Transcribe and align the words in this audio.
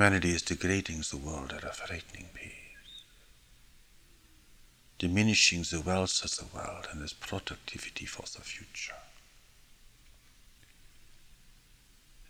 humanity 0.00 0.30
is 0.30 0.40
degrading 0.40 1.04
the 1.10 1.16
world 1.18 1.52
at 1.52 1.62
a 1.62 1.70
frightening 1.72 2.30
pace, 2.32 3.04
diminishing 4.98 5.62
the 5.64 5.82
wealth 5.82 6.24
of 6.24 6.34
the 6.36 6.56
world 6.56 6.88
and 6.90 7.02
its 7.02 7.12
productivity 7.12 8.06
for 8.06 8.22
the 8.22 8.40
future. 8.40 8.94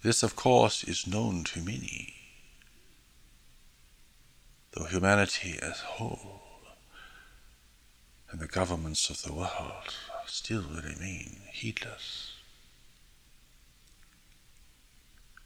This, 0.03 0.25
of 0.25 0.35
course, 0.35 0.82
is 0.82 1.07
known 1.07 1.45
to 1.45 1.61
many, 1.61 2.17
though 4.73 4.87
humanity 4.87 5.57
as 5.62 5.81
a 5.81 5.93
whole 5.95 6.43
and 8.32 8.40
the 8.40 8.48
governments 8.48 9.11
of 9.11 9.23
the 9.23 9.32
world 9.32 9.95
still 10.26 10.64
remain 10.64 11.37
heedless. 11.53 12.32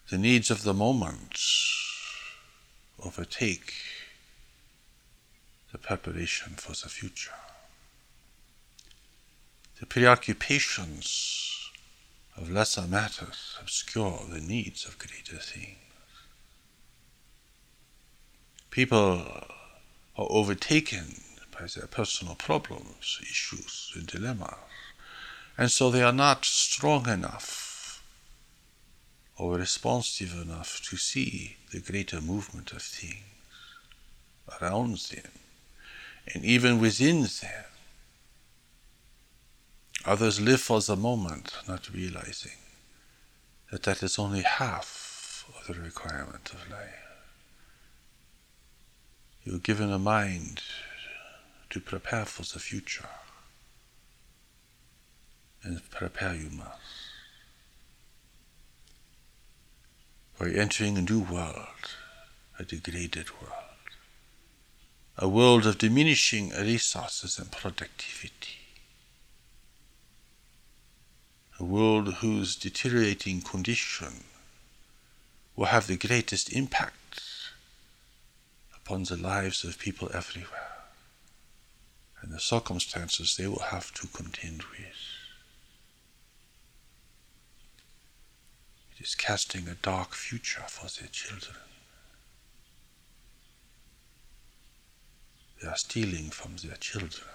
The 0.09 0.17
needs 0.17 0.51
of 0.51 0.63
the 0.63 0.73
moment 0.73 1.39
overtake 3.03 3.75
the 5.73 5.79
preparation 5.79 6.55
for 6.55 6.73
the 6.73 6.89
future. 6.89 7.35
The 9.81 9.87
preoccupations 9.87 11.71
of 12.37 12.51
lesser 12.51 12.83
matters 12.83 13.57
obscure 13.61 14.21
the 14.29 14.41
needs 14.41 14.85
of 14.85 14.99
greater 14.99 15.39
things. 15.39 15.79
People 18.71 19.25
are 20.17 20.27
overtaken 20.31 21.21
by 21.51 21.67
their 21.75 21.87
personal 21.87 22.35
problems, 22.35 23.19
issues, 23.23 23.93
and 23.95 24.07
dilemmas, 24.07 24.55
and 25.57 25.71
so 25.71 25.91
they 25.91 26.03
are 26.03 26.13
not 26.13 26.45
strong 26.45 27.09
enough 27.09 27.64
or 29.37 29.57
responsive 29.57 30.33
enough 30.41 30.81
to 30.89 30.97
see 30.97 31.57
the 31.73 31.81
greater 31.81 32.21
movement 32.21 32.73
of 32.73 32.83
things 32.83 33.25
around 34.61 34.97
them 34.97 35.31
and 36.33 36.45
even 36.45 36.81
within 36.81 37.23
them. 37.23 37.65
Others 40.07 40.41
live 40.41 40.61
for 40.61 40.81
the 40.81 40.97
moment, 40.97 41.53
not 41.67 41.93
realizing 41.93 42.59
that 43.71 43.83
that 43.85 44.03
is 44.03 44.19
only 44.19 44.43
half 44.43 45.51
of 45.59 45.67
the 45.67 45.81
requirement 45.81 46.51
of 46.53 46.71
life. 46.71 47.05
You're 49.45 49.59
given 49.59 49.91
a 49.91 49.99
mind 49.99 50.61
to 51.71 51.81
prepare 51.81 52.25
for 52.25 52.43
the 52.43 52.61
future, 52.61 53.09
and 55.63 55.81
prepare 55.91 56.35
you 56.35 56.51
must. 56.51 57.04
We're 60.39 60.59
entering 60.61 60.99
a 60.99 61.03
new 61.03 61.21
world, 61.21 61.91
a 62.59 62.65
degraded 62.65 63.31
world, 63.41 63.53
a 65.17 65.29
world 65.29 65.67
of 65.67 65.79
diminishing 65.79 66.51
resources 66.51 67.39
and 67.39 67.51
productivity, 67.53 68.59
a 71.61 71.65
world 71.65 72.15
whose 72.15 72.57
deteriorating 72.57 73.43
condition 73.43 74.25
will 75.55 75.67
have 75.67 75.87
the 75.87 75.97
greatest 75.97 76.53
impact 76.53 77.21
upon 78.75 79.05
the 79.05 79.17
lives 79.17 79.65
of 79.65 79.79
people 79.79 80.11
everywhere 80.13 80.75
and 82.21 82.33
the 82.33 82.41
circumstances 82.41 83.37
they 83.37 83.47
will 83.47 83.59
have 83.71 83.93
to 83.93 84.07
contend 84.09 84.63
with. 84.65 84.97
It 88.97 89.04
casting 89.15 89.69
a 89.69 89.75
dark 89.75 90.15
future 90.15 90.65
for 90.69 90.89
their 91.01 91.09
children. 91.09 91.57
They 95.61 95.69
are 95.69 95.77
stealing 95.77 96.31
from 96.31 96.57
their 96.57 96.77
children. 96.77 97.27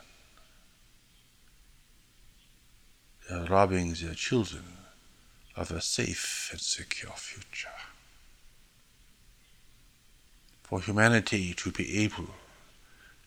They 3.28 3.36
are 3.36 3.46
robbing 3.46 3.94
their 3.94 4.14
children 4.14 4.64
of 5.56 5.72
a 5.72 5.82
safe 5.82 6.50
and 6.52 6.62
secure 6.62 7.14
future. 7.14 7.70
For 10.64 10.82
humanity 10.82 11.54
to 11.56 11.72
be 11.72 12.04
able 12.04 12.36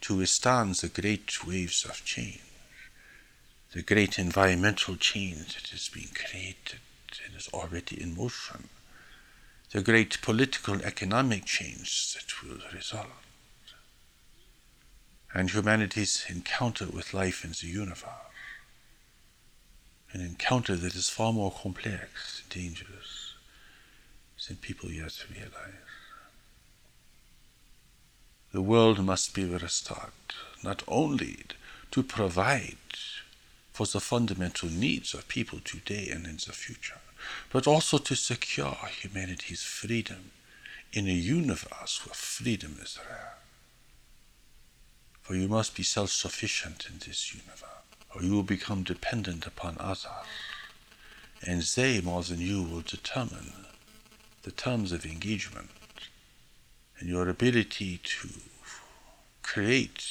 to 0.02 0.16
withstand 0.16 0.76
the 0.76 0.88
great 0.88 1.44
waves 1.44 1.84
of 1.84 2.04
change, 2.04 2.40
the 3.72 3.82
great 3.82 4.18
environmental 4.18 4.96
change 4.96 5.54
that 5.54 5.72
is 5.72 5.88
being 5.88 6.10
created 6.14 6.80
and 7.26 7.36
is 7.36 7.48
already 7.52 8.00
in 8.00 8.16
motion, 8.16 8.68
the 9.72 9.82
great 9.82 10.20
political 10.22 10.74
and 10.74 10.82
economic 10.82 11.44
change 11.44 12.14
that 12.14 12.42
will 12.42 12.58
result, 12.74 13.06
and 15.34 15.50
humanity's 15.50 16.24
encounter 16.28 16.86
with 16.86 17.14
life 17.14 17.44
in 17.44 17.52
the 17.52 17.66
universe, 17.66 18.08
an 20.12 20.20
encounter 20.20 20.76
that 20.76 20.94
is 20.94 21.08
far 21.08 21.32
more 21.32 21.50
complex 21.50 22.42
and 22.42 22.62
dangerous 22.62 23.34
than 24.46 24.56
people 24.56 24.90
yet 24.90 25.24
realize. 25.30 25.72
The 28.52 28.60
world 28.60 29.02
must 29.02 29.34
be 29.34 29.44
restored, 29.46 30.12
not 30.62 30.82
only 30.86 31.38
to 31.92 32.02
provide 32.02 32.76
for 33.72 33.86
the 33.86 34.00
fundamental 34.00 34.68
needs 34.68 35.14
of 35.14 35.28
people 35.28 35.60
today 35.64 36.10
and 36.10 36.26
in 36.26 36.36
the 36.36 36.52
future, 36.52 37.00
but 37.50 37.66
also 37.66 37.98
to 37.98 38.14
secure 38.14 38.76
humanity's 39.00 39.62
freedom 39.62 40.30
in 40.92 41.06
a 41.08 41.12
universe 41.12 42.04
where 42.04 42.14
freedom 42.14 42.78
is 42.82 42.98
rare. 43.08 43.34
For 45.22 45.34
you 45.34 45.48
must 45.48 45.74
be 45.74 45.82
self 45.82 46.10
sufficient 46.10 46.86
in 46.90 46.98
this 46.98 47.32
universe, 47.32 47.60
or 48.14 48.22
you 48.22 48.32
will 48.32 48.42
become 48.42 48.82
dependent 48.82 49.46
upon 49.46 49.76
others, 49.78 50.06
and 51.46 51.62
they 51.62 52.00
more 52.00 52.22
than 52.22 52.40
you 52.40 52.62
will 52.62 52.82
determine 52.82 53.52
the 54.42 54.50
terms 54.50 54.92
of 54.92 55.06
engagement 55.06 55.70
and 56.98 57.08
your 57.08 57.28
ability 57.28 57.98
to 58.02 58.28
create 59.42 60.04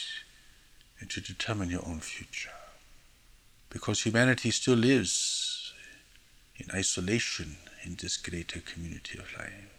and 0.99 1.09
to 1.09 1.21
determine 1.21 1.69
your 1.69 1.85
own 1.85 1.99
future. 1.99 2.51
Because 3.69 4.03
humanity 4.03 4.51
still 4.51 4.75
lives 4.75 5.40
in 6.61 6.75
isolation 6.75 7.57
in 7.83 7.95
this 7.95 8.17
greater 8.17 8.59
community 8.59 9.17
of 9.17 9.33
life. 9.37 9.69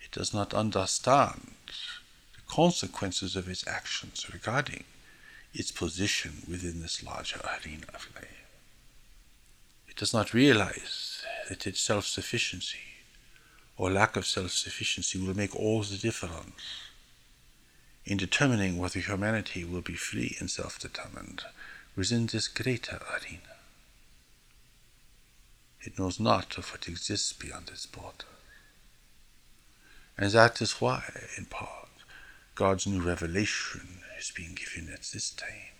It 0.00 0.10
does 0.10 0.34
not 0.34 0.52
understand 0.52 1.52
the 2.34 2.42
consequences 2.52 3.36
of 3.36 3.48
its 3.48 3.66
actions 3.66 4.26
regarding 4.32 4.84
its 5.54 5.70
position 5.70 6.42
within 6.48 6.80
this 6.80 7.02
larger 7.02 7.40
arena 7.40 7.86
of 7.94 8.08
life. 8.14 8.44
It 9.88 9.96
does 9.96 10.12
not 10.12 10.34
realize 10.34 11.22
that 11.48 11.66
its 11.66 11.80
self 11.80 12.06
sufficiency 12.06 12.78
or 13.76 13.90
lack 13.90 14.16
of 14.16 14.26
self 14.26 14.50
sufficiency 14.50 15.18
will 15.18 15.36
make 15.36 15.54
all 15.56 15.82
the 15.82 15.96
difference 15.96 16.60
in 18.04 18.16
determining 18.16 18.78
whether 18.78 19.00
humanity 19.00 19.64
will 19.64 19.80
be 19.80 19.94
free 19.94 20.36
and 20.40 20.50
self 20.50 20.78
determined 20.78 21.42
within 21.96 22.26
this 22.26 22.48
greater 22.48 23.00
arena. 23.10 23.51
It 25.84 25.98
knows 25.98 26.20
not 26.20 26.58
of 26.58 26.70
what 26.70 26.88
exists 26.88 27.32
beyond 27.32 27.68
its 27.68 27.86
border. 27.86 28.26
And 30.16 30.30
that 30.30 30.60
is 30.60 30.80
why, 30.80 31.02
in 31.36 31.46
part, 31.46 31.88
God's 32.54 32.86
new 32.86 33.00
revelation 33.00 34.00
is 34.18 34.30
being 34.30 34.54
given 34.54 34.92
at 34.92 35.02
this 35.02 35.30
time. 35.30 35.74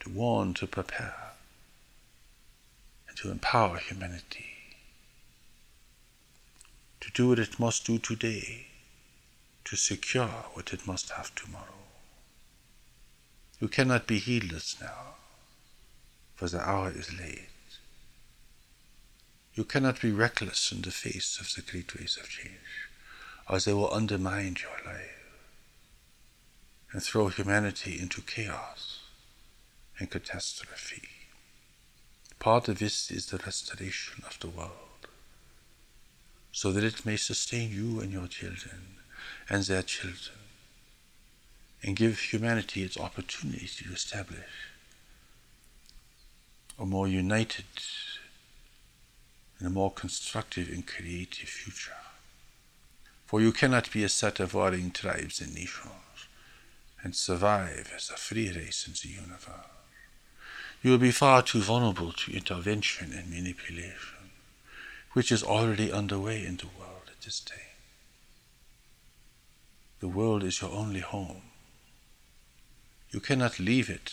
To 0.00 0.10
warn, 0.10 0.54
to 0.54 0.66
prepare, 0.66 1.32
and 3.08 3.16
to 3.18 3.30
empower 3.30 3.78
humanity 3.78 4.56
to 7.06 7.12
do 7.12 7.28
what 7.28 7.38
it 7.38 7.60
must 7.60 7.86
do 7.86 7.98
today, 7.98 8.66
to 9.64 9.76
secure 9.76 10.26
what 10.54 10.72
it 10.72 10.86
must 10.86 11.10
have 11.10 11.32
tomorrow. 11.34 11.84
You 13.60 13.68
cannot 13.68 14.08
be 14.08 14.18
heedless 14.18 14.76
now, 14.80 15.14
for 16.34 16.48
the 16.48 16.60
hour 16.60 16.90
is 16.90 17.16
late. 17.16 17.48
You 19.56 19.64
cannot 19.64 20.02
be 20.02 20.12
reckless 20.12 20.70
in 20.70 20.82
the 20.82 20.90
face 20.90 21.40
of 21.40 21.52
the 21.54 21.62
great 21.68 21.98
ways 21.98 22.18
of 22.20 22.28
change, 22.28 22.88
or 23.48 23.58
they 23.58 23.72
will 23.72 23.92
undermine 23.92 24.58
your 24.60 24.92
life 24.92 25.24
and 26.92 27.02
throw 27.02 27.28
humanity 27.28 27.98
into 27.98 28.20
chaos 28.20 29.00
and 29.98 30.10
catastrophe. 30.10 31.08
Part 32.38 32.68
of 32.68 32.78
this 32.78 33.10
is 33.10 33.26
the 33.26 33.38
restoration 33.38 34.22
of 34.26 34.38
the 34.40 34.48
world 34.48 34.86
so 36.52 36.72
that 36.72 36.84
it 36.84 37.04
may 37.04 37.16
sustain 37.16 37.70
you 37.70 38.00
and 38.00 38.10
your 38.10 38.26
children 38.26 38.96
and 39.46 39.62
their 39.64 39.82
children, 39.82 40.38
and 41.82 41.94
give 41.94 42.18
humanity 42.18 42.82
its 42.82 42.96
opportunity 42.98 43.66
to 43.66 43.92
establish 43.92 44.70
a 46.78 46.86
more 46.86 47.06
united 47.06 47.66
and 49.58 49.68
a 49.68 49.70
more 49.70 49.92
constructive 49.92 50.68
and 50.68 50.86
creative 50.86 51.48
future 51.48 51.92
For 53.26 53.40
you 53.40 53.52
cannot 53.52 53.90
be 53.90 54.04
a 54.04 54.08
set 54.08 54.38
of 54.38 54.54
warring 54.54 54.92
tribes 54.92 55.40
and 55.40 55.52
nations 55.52 56.28
and 57.02 57.14
survive 57.14 57.92
as 57.94 58.10
a 58.10 58.16
free 58.16 58.50
race 58.52 58.86
in 58.86 58.94
the 58.94 59.14
universe. 59.14 59.66
You 60.82 60.92
will 60.92 60.98
be 60.98 61.10
far 61.10 61.42
too 61.42 61.60
vulnerable 61.60 62.12
to 62.12 62.32
intervention 62.32 63.12
and 63.12 63.30
manipulation, 63.30 64.30
which 65.12 65.32
is 65.32 65.42
already 65.42 65.90
underway 65.90 66.44
in 66.44 66.56
the 66.56 66.68
world 66.78 67.10
at 67.10 67.20
this 67.22 67.40
time. 67.40 67.58
The 70.00 70.08
world 70.08 70.44
is 70.44 70.60
your 70.60 70.70
only 70.70 71.00
home. 71.00 71.42
You 73.10 73.20
cannot 73.20 73.58
leave 73.58 73.90
it 73.90 74.12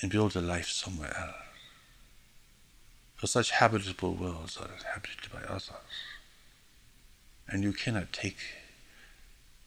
and 0.00 0.10
build 0.10 0.34
a 0.34 0.40
life 0.40 0.68
somewhere 0.68 1.16
else. 1.16 1.45
For 3.16 3.26
such 3.26 3.50
habitable 3.50 4.14
worlds 4.14 4.58
are 4.58 4.68
inhabited 4.76 5.32
by 5.32 5.40
others, 5.48 5.70
and 7.48 7.62
you 7.62 7.72
cannot 7.72 8.12
take 8.12 8.36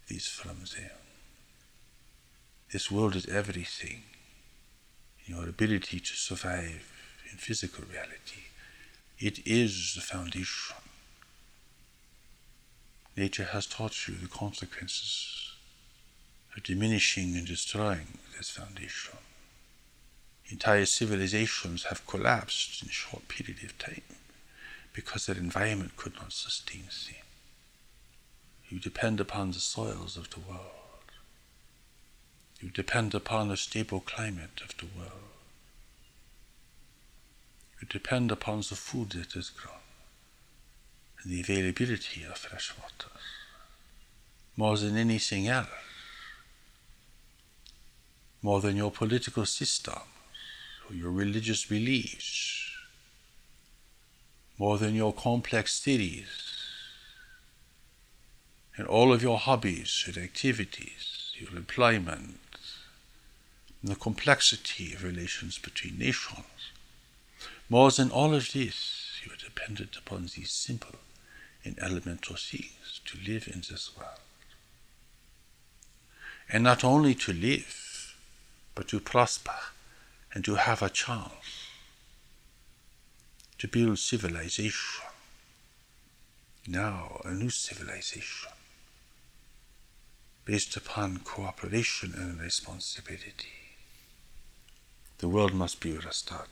these 0.08 0.28
from 0.28 0.60
them. 0.60 0.92
This 2.72 2.92
world 2.92 3.16
is 3.16 3.26
everything. 3.28 4.04
Your 5.26 5.50
ability 5.50 6.00
to 6.00 6.14
survive 6.16 6.92
in 7.32 7.38
physical 7.38 7.86
reality. 7.92 8.44
It 9.18 9.46
is 9.48 9.96
the 9.96 10.02
foundation. 10.02 10.76
Nature 13.18 13.46
has 13.46 13.66
taught 13.66 14.08
you 14.08 14.16
the 14.16 14.28
consequences 14.28 15.54
of 16.56 16.64
diminishing 16.64 17.36
and 17.36 17.46
destroying 17.46 18.20
this 18.38 18.52
foundation. 18.52 19.18
Entire 20.52 20.86
civilizations 20.86 21.84
have 21.86 22.08
collapsed 22.08 22.82
in 22.82 22.90
a 22.90 22.92
short 22.92 23.28
period 23.28 23.64
of 23.64 23.78
time 23.78 24.02
because 24.94 25.28
their 25.28 25.38
environment 25.38 25.96
could 25.96 26.16
not 26.16 26.34
sustain 26.34 26.82
them. 26.82 27.22
You 28.68 28.80
depend 28.80 29.20
upon 29.20 29.52
the 29.52 29.60
soils 29.60 30.18
of 30.18 30.32
the 30.32 30.40
world. 30.40 30.64
You 32.60 32.70
depend 32.70 33.14
upon 33.14 33.50
the 33.50 33.58
stable 33.58 34.00
climate 34.00 34.62
of 34.64 34.76
the 34.78 34.88
world. 34.98 35.30
You 37.80 37.88
depend 37.88 38.32
upon 38.32 38.60
the 38.60 38.76
food 38.76 39.12
that 39.12 39.36
is 39.36 39.52
grown 39.52 39.76
and 41.24 41.32
the 41.32 41.42
availability 41.42 42.24
of 42.24 42.38
fresh 42.38 42.74
water 42.78 43.12
more 44.58 44.78
than 44.78 44.98
anything 44.98 45.48
else, 45.48 45.70
more 48.42 48.60
than 48.62 48.76
your 48.76 48.92
political 48.92 49.46
system 49.46 50.00
or 50.90 50.96
your 50.96 51.12
religious 51.12 51.66
beliefs, 51.66 52.72
more 54.58 54.78
than 54.78 54.96
your 54.96 55.14
complex 55.14 55.80
theories 55.80 56.50
and 58.76 58.88
all 58.88 59.14
of 59.14 59.22
your 59.22 59.38
hobbies 59.38 60.04
and 60.08 60.18
activities, 60.18 61.34
your 61.38 61.56
employment, 61.56 62.40
and 63.82 63.92
the 63.92 63.96
complexity 63.96 64.94
of 64.94 65.04
relations 65.04 65.58
between 65.58 65.98
nations. 65.98 66.72
More 67.70 67.92
than 67.92 68.10
all 68.10 68.34
of 68.34 68.54
this, 68.54 69.20
you 69.24 69.32
are 69.32 69.36
dependent 69.36 69.96
upon 69.98 70.30
these 70.36 70.52
simple 70.52 70.96
and 71.64 71.78
elemental 71.80 72.36
things 72.36 73.02
to 73.06 73.18
live 73.26 73.48
in 73.48 73.60
this 73.60 73.92
world. 73.98 74.20
And 76.52 76.64
not 76.64 76.84
only 76.84 77.14
to 77.16 77.34
live, 77.34 78.16
but 78.76 78.88
to 78.88 79.00
prosper 79.00 79.56
and 80.34 80.46
to 80.46 80.56
have 80.56 80.82
a 80.82 80.90
chance 80.90 81.70
to 83.58 83.68
build 83.68 84.00
civilization. 84.00 85.06
Now, 86.68 87.22
a 87.26 87.32
new 87.32 87.50
civilization 87.50 88.52
based 90.46 90.76
upon 90.76 91.20
cooperation 91.20 92.14
and 92.16 92.40
responsibility. 92.40 93.54
The 95.20 95.28
world 95.28 95.54
must 95.54 95.80
be 95.80 95.92
restored. 95.94 96.48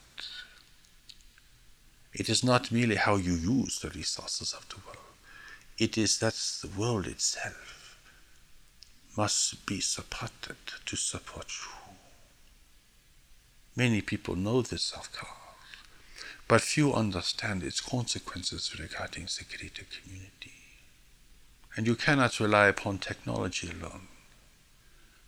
It 2.14 2.30
is 2.30 2.44
not 2.44 2.72
merely 2.72 2.96
how 2.96 3.16
you 3.16 3.34
use 3.34 3.80
the 3.80 3.90
resources 3.90 4.54
of 4.54 4.68
the 4.70 4.76
world, 4.86 4.98
it 5.78 5.98
is 5.98 6.20
that 6.20 6.34
the 6.62 6.80
world 6.80 7.08
itself 7.08 7.98
must 9.16 9.66
be 9.66 9.80
supported 9.80 10.58
to 10.86 10.96
support 10.96 11.48
you. 11.48 11.87
Many 13.78 14.02
people 14.02 14.36
know 14.36 14.64
this, 14.64 14.92
of 14.94 15.12
course, 15.12 15.30
but 16.48 16.62
few 16.62 16.96
understand 16.96 17.62
its 17.62 17.80
consequences 17.80 18.76
regarding 18.80 19.26
the 19.26 19.46
greater 19.56 19.84
community. 19.84 20.54
And 21.76 21.86
you 21.86 21.96
cannot 21.96 22.40
rely 22.40 22.70
upon 22.70 22.98
technology 22.98 23.70
alone. 23.70 24.08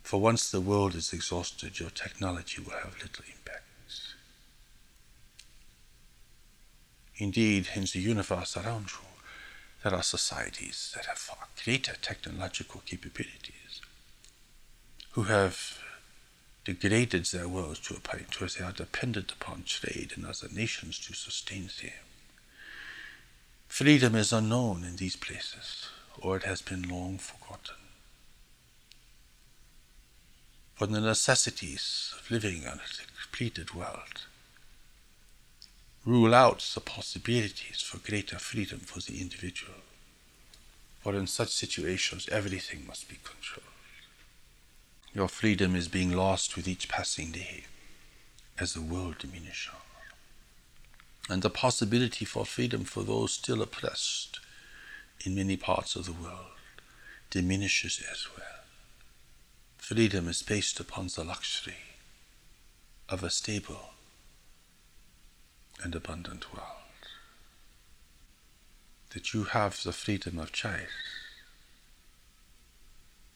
For 0.02 0.20
once 0.20 0.50
the 0.50 0.62
world 0.62 0.96
is 0.96 1.14
exhausted, 1.14 1.80
your 1.80 1.92
technology 1.92 2.60
will 2.60 2.72
have 2.72 2.96
little 3.00 3.24
impact. 3.28 3.66
Indeed, 7.18 7.68
in 7.76 7.84
the 7.84 8.00
universe 8.00 8.58
around 8.58 8.88
you, 8.90 9.06
there 9.84 9.94
are 9.94 10.02
societies 10.02 10.92
that 10.96 11.06
have 11.06 11.20
far 11.20 11.50
greater 11.64 11.94
technological 12.02 12.82
capabilities, 12.84 13.82
who 15.12 15.24
have 15.24 15.78
degraded 16.74 17.26
their 17.26 17.48
worlds 17.48 17.80
to 17.80 17.96
a 17.96 18.00
point 18.00 18.40
where 18.40 18.50
they 18.50 18.64
are 18.64 18.72
dependent 18.72 19.32
upon 19.32 19.64
trade 19.64 20.14
and 20.16 20.26
other 20.26 20.48
nations 20.52 21.00
to 21.00 21.14
sustain 21.14 21.70
them. 21.82 21.92
Freedom 23.68 24.16
is 24.16 24.34
unknown 24.34 24.84
in 24.84 24.96
these 24.96 25.16
places, 25.16 25.90
or 26.20 26.38
it 26.38 26.44
has 26.44 26.62
been 26.62 26.84
long 26.84 27.18
forgotten 27.18 27.76
for 30.80 30.88
the 30.88 31.02
necessities 31.02 32.14
of 32.18 32.32
living 32.32 32.66
on 32.66 32.80
a 32.80 33.22
completed 33.22 33.74
world. 33.74 34.24
Rule 36.06 36.34
out 36.34 36.60
the 36.74 36.80
possibilities 36.80 37.82
for 37.82 37.98
greater 37.98 38.40
freedom 38.40 38.80
for 38.80 39.02
the 39.02 39.20
individual, 39.20 39.82
for 41.02 41.14
in 41.16 41.28
such 41.28 41.50
situations 41.50 42.30
everything 42.32 42.88
must 42.88 43.10
be 43.10 43.18
controlled. 43.26 43.69
Your 45.14 45.28
freedom 45.28 45.76
is 45.76 45.88
being 45.88 46.12
lost 46.12 46.56
with 46.56 46.68
each 46.68 46.88
passing 46.88 47.32
day 47.32 47.66
as 48.60 48.74
the 48.74 48.82
world 48.82 49.18
diminishes. 49.20 49.74
And 51.30 51.42
the 51.42 51.50
possibility 51.50 52.26
for 52.26 52.46
freedom 52.46 52.84
for 52.84 53.04
those 53.04 53.34
still 53.34 53.62
oppressed 53.62 54.40
in 55.26 55.36
many 55.36 55.58
parts 55.58 55.96
of 55.96 56.06
the 56.06 56.14
world 56.14 56.58
diminishes 57.30 58.02
as 58.12 58.28
well. 58.36 58.64
Freedom 59.78 60.28
is 60.28 60.44
based 60.44 60.80
upon 60.80 61.08
the 61.08 61.24
luxury 61.24 61.76
of 63.08 63.24
a 63.24 63.30
stable 63.30 63.92
and 65.84 65.96
abundant 65.96 66.54
world. 66.54 66.66
That 69.12 69.34
you 69.34 69.46
have 69.46 69.82
the 69.84 69.94
freedom 69.94 70.38
of 70.40 70.52
choice 70.52 70.88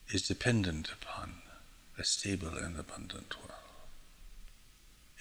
is 0.08 0.28
dependent 0.28 0.90
upon 0.92 1.42
a 1.98 2.04
stable 2.04 2.56
and 2.56 2.78
abundant 2.78 3.36
world. 3.38 3.60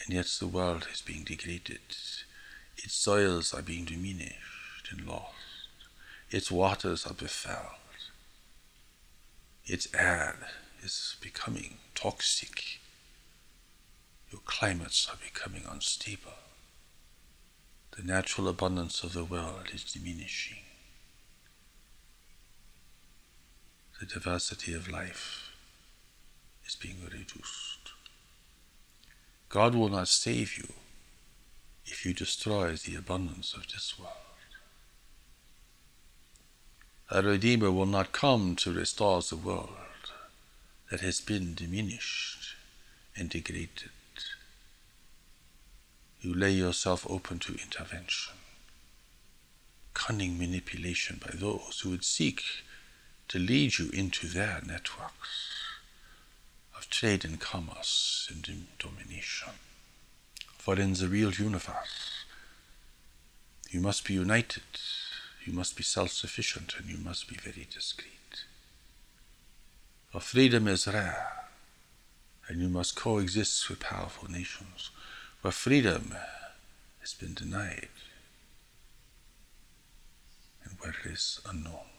And 0.03 0.13
yet 0.13 0.25
the 0.39 0.48
world 0.48 0.88
is 0.92 1.01
being 1.01 1.24
degraded. 1.24 1.80
Its 2.77 2.94
soils 2.94 3.53
are 3.53 3.62
being 3.62 3.86
diminished 3.86 4.89
and 4.92 5.08
lost. 5.08 5.36
Its 6.30 6.51
waters 6.51 7.06
are 7.06 7.13
befouled. 7.13 7.80
Its 9.65 9.88
air 9.94 10.38
is 10.82 11.15
becoming 11.22 11.75
toxic. 11.96 12.80
Your 14.32 14.42
climates 14.46 15.08
are 15.10 15.18
becoming 15.24 15.63
unstable. 15.70 16.34
The 17.96 18.03
natural 18.03 18.48
abundance 18.48 19.03
of 19.03 19.13
the 19.13 19.24
world 19.24 19.70
is 19.72 19.84
diminishing. 19.84 20.63
The 24.00 24.08
diversity 24.08 24.74
of 24.74 24.89
life 24.89 25.43
is 26.74 26.80
being 26.80 26.98
reduced. 27.03 27.92
God 29.50 29.75
will 29.75 29.89
not 29.89 30.08
save 30.08 30.58
you 30.58 30.68
if 31.86 32.06
you 32.06 32.13
destroy 32.13 32.75
the 32.75 32.96
abundance 32.96 33.53
of 33.53 33.68
this 33.68 33.96
world. 34.00 34.12
A 37.12 37.22
Redeemer 37.22 37.72
will 37.72 37.86
not 37.86 38.12
come 38.12 38.56
to 38.58 38.74
restore 38.74 39.22
the 39.22 39.36
world 39.36 39.70
that 40.89 41.01
has 41.01 41.22
been 41.22 41.53
diminished 41.53 42.56
and 43.15 43.30
degraded. 43.30 43.92
You 46.22 46.34
lay 46.34 46.51
yourself 46.51 47.06
open 47.10 47.39
to 47.39 47.53
intervention, 47.53 48.34
cunning 49.94 50.39
manipulation 50.39 51.20
by 51.24 51.36
those 51.36 51.82
who 51.84 51.89
would 51.92 52.06
seek 52.06 52.42
to 53.27 53.38
lead 53.38 53.77
you 53.77 53.89
into 53.89 54.27
their 54.27 54.62
networks 54.65 55.62
of 56.84 56.90
trade 56.90 57.24
and 57.24 57.40
commerce 57.40 58.30
and 58.30 58.68
domination. 58.78 59.54
For 60.58 60.78
in 60.78 60.94
the 60.94 61.08
real 61.08 61.32
universe, 61.32 62.25
you 63.70 63.80
must 63.80 64.06
be 64.06 64.13
united, 64.13 64.63
you 65.46 65.54
must 65.54 65.78
be 65.78 65.84
self 65.84 66.12
sufficient 66.12 66.74
and 66.78 66.90
you 66.90 66.98
must 66.98 67.30
be 67.30 67.36
very 67.36 67.68
discreet. 67.74 68.44
For 70.12 70.20
freedom 70.20 70.68
is 70.68 70.86
rare, 70.88 71.46
and 72.48 72.62
you 72.62 72.70
must 72.70 72.96
coexist 72.96 73.70
with 73.70 73.80
powerful 73.80 74.30
nations 74.30 74.90
where 75.42 75.52
freedom 75.52 76.16
has 77.00 77.13
been 77.13 77.34
denied 77.34 77.88
and 80.63 80.78
where 80.80 80.92
it 80.92 81.12
is 81.12 81.40
unknown. 81.50 81.90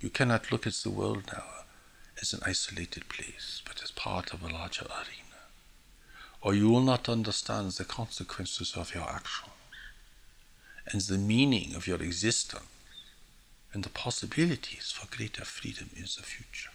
You 0.00 0.10
cannot 0.10 0.52
look 0.52 0.66
at 0.66 0.74
the 0.74 0.90
world 0.90 1.24
now 1.32 1.63
as 2.24 2.32
an 2.32 2.40
isolated 2.46 3.06
place, 3.10 3.60
but 3.66 3.82
as 3.82 3.90
part 3.90 4.32
of 4.32 4.42
a 4.42 4.48
larger 4.48 4.86
arena, 4.86 5.42
or 6.40 6.54
you 6.54 6.70
will 6.70 6.80
not 6.80 7.06
understand 7.06 7.70
the 7.72 7.84
consequences 7.84 8.72
of 8.74 8.94
your 8.94 9.04
actions 9.04 9.52
and 10.86 11.02
the 11.02 11.18
meaning 11.18 11.74
of 11.74 11.86
your 11.86 12.00
existence 12.02 12.64
and 13.74 13.84
the 13.84 13.90
possibilities 13.90 14.90
for 14.90 15.14
greater 15.14 15.44
freedom 15.44 15.90
in 15.94 16.04
the 16.04 16.22
future. 16.22 16.70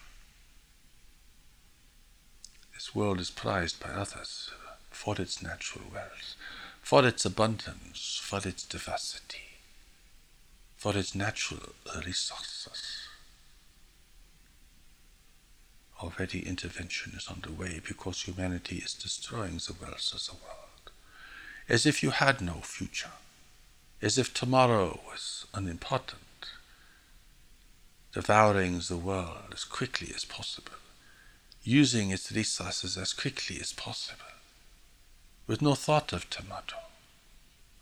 This 2.75 2.93
world 2.93 3.19
is 3.19 3.31
prized 3.31 3.79
by 3.79 3.89
others 3.89 4.51
for 4.91 5.19
its 5.19 5.41
natural 5.41 5.85
wealth, 5.91 6.35
for 6.83 7.07
its 7.07 7.25
abundance, 7.25 8.21
for 8.21 8.47
its 8.47 8.63
diversity, 8.65 9.57
for 10.77 10.95
its 10.95 11.15
natural 11.15 11.73
resources. 12.05 12.98
Already 16.01 16.47
intervention 16.47 17.13
is 17.15 17.27
underway 17.27 17.81
because 17.85 18.21
humanity 18.21 18.77
is 18.77 18.93
destroying 18.93 19.57
the 19.57 19.75
wealth 19.81 20.13
of 20.13 20.25
the 20.25 20.33
world, 20.33 20.91
as 21.67 21.85
if 21.85 22.01
you 22.01 22.11
had 22.11 22.41
no 22.41 22.61
future. 22.61 23.11
As 24.01 24.17
if 24.17 24.33
tomorrow 24.33 25.01
was 25.05 25.45
unimportant, 25.53 26.51
devouring 28.13 28.79
the 28.79 28.95
world 28.95 29.51
as 29.53 29.65
quickly 29.65 30.13
as 30.15 30.23
possible, 30.23 30.79
using 31.63 32.11
its 32.11 32.31
resources 32.31 32.97
as 32.97 33.11
quickly 33.11 33.59
as 33.59 33.73
possible, 33.73 34.23
with 35.47 35.61
no 35.61 35.75
thought 35.75 36.13
of 36.13 36.29
tomorrow 36.29 36.89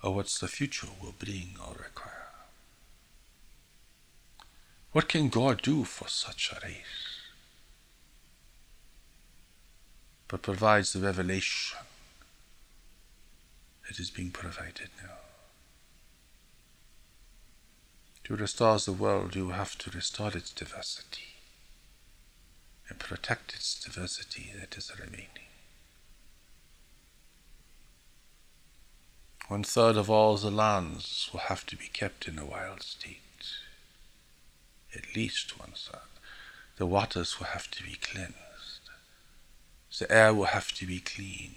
or 0.04 0.16
what 0.16 0.28
the 0.28 0.48
future 0.48 0.88
will 1.02 1.14
bring 1.18 1.56
or 1.60 1.74
require. 1.74 2.30
What 4.92 5.08
can 5.08 5.30
God 5.30 5.62
do 5.62 5.84
for 5.84 6.08
such 6.08 6.52
a 6.52 6.66
race? 6.66 7.07
But 10.28 10.42
provides 10.42 10.94
the 10.94 11.00
revelation 11.00 11.80
that 13.88 14.00
is 14.00 14.10
being 14.10 14.32
provided 14.32 14.90
now. 15.02 15.14
To 18.26 18.36
restore 18.36 18.78
the 18.78 18.92
world, 18.92 19.36
you 19.36 19.52
have 19.52 19.78
to 19.78 19.90
restore 19.90 20.36
its 20.36 20.52
diversity 20.52 21.36
and 22.90 23.00
protect 23.00 23.54
its 23.54 23.82
diversity 23.82 24.52
that 24.60 24.78
is 24.78 24.92
remaining. 25.00 25.30
One 29.48 29.64
third 29.64 29.96
of 29.96 30.10
all 30.10 30.36
the 30.36 30.52
lands 30.52 31.30
will 31.32 31.40
have 31.40 31.66
to 31.68 31.78
be 31.78 31.88
kept 31.88 32.28
in 32.28 32.38
a 32.38 32.46
wild 32.46 32.84
state. 32.84 33.22
At 34.94 35.16
least 35.16 35.58
one 35.58 35.72
third. 35.74 36.02
The 36.76 36.86
waters 36.86 37.40
will 37.40 37.48
have 37.48 37.72
to 37.72 37.84
be 37.84 37.96
cleansed. 37.96 38.47
The 40.00 40.12
air 40.12 40.34
will 40.34 40.46
have 40.46 40.74
to 40.74 40.86
be 40.86 41.00
clean. 41.00 41.56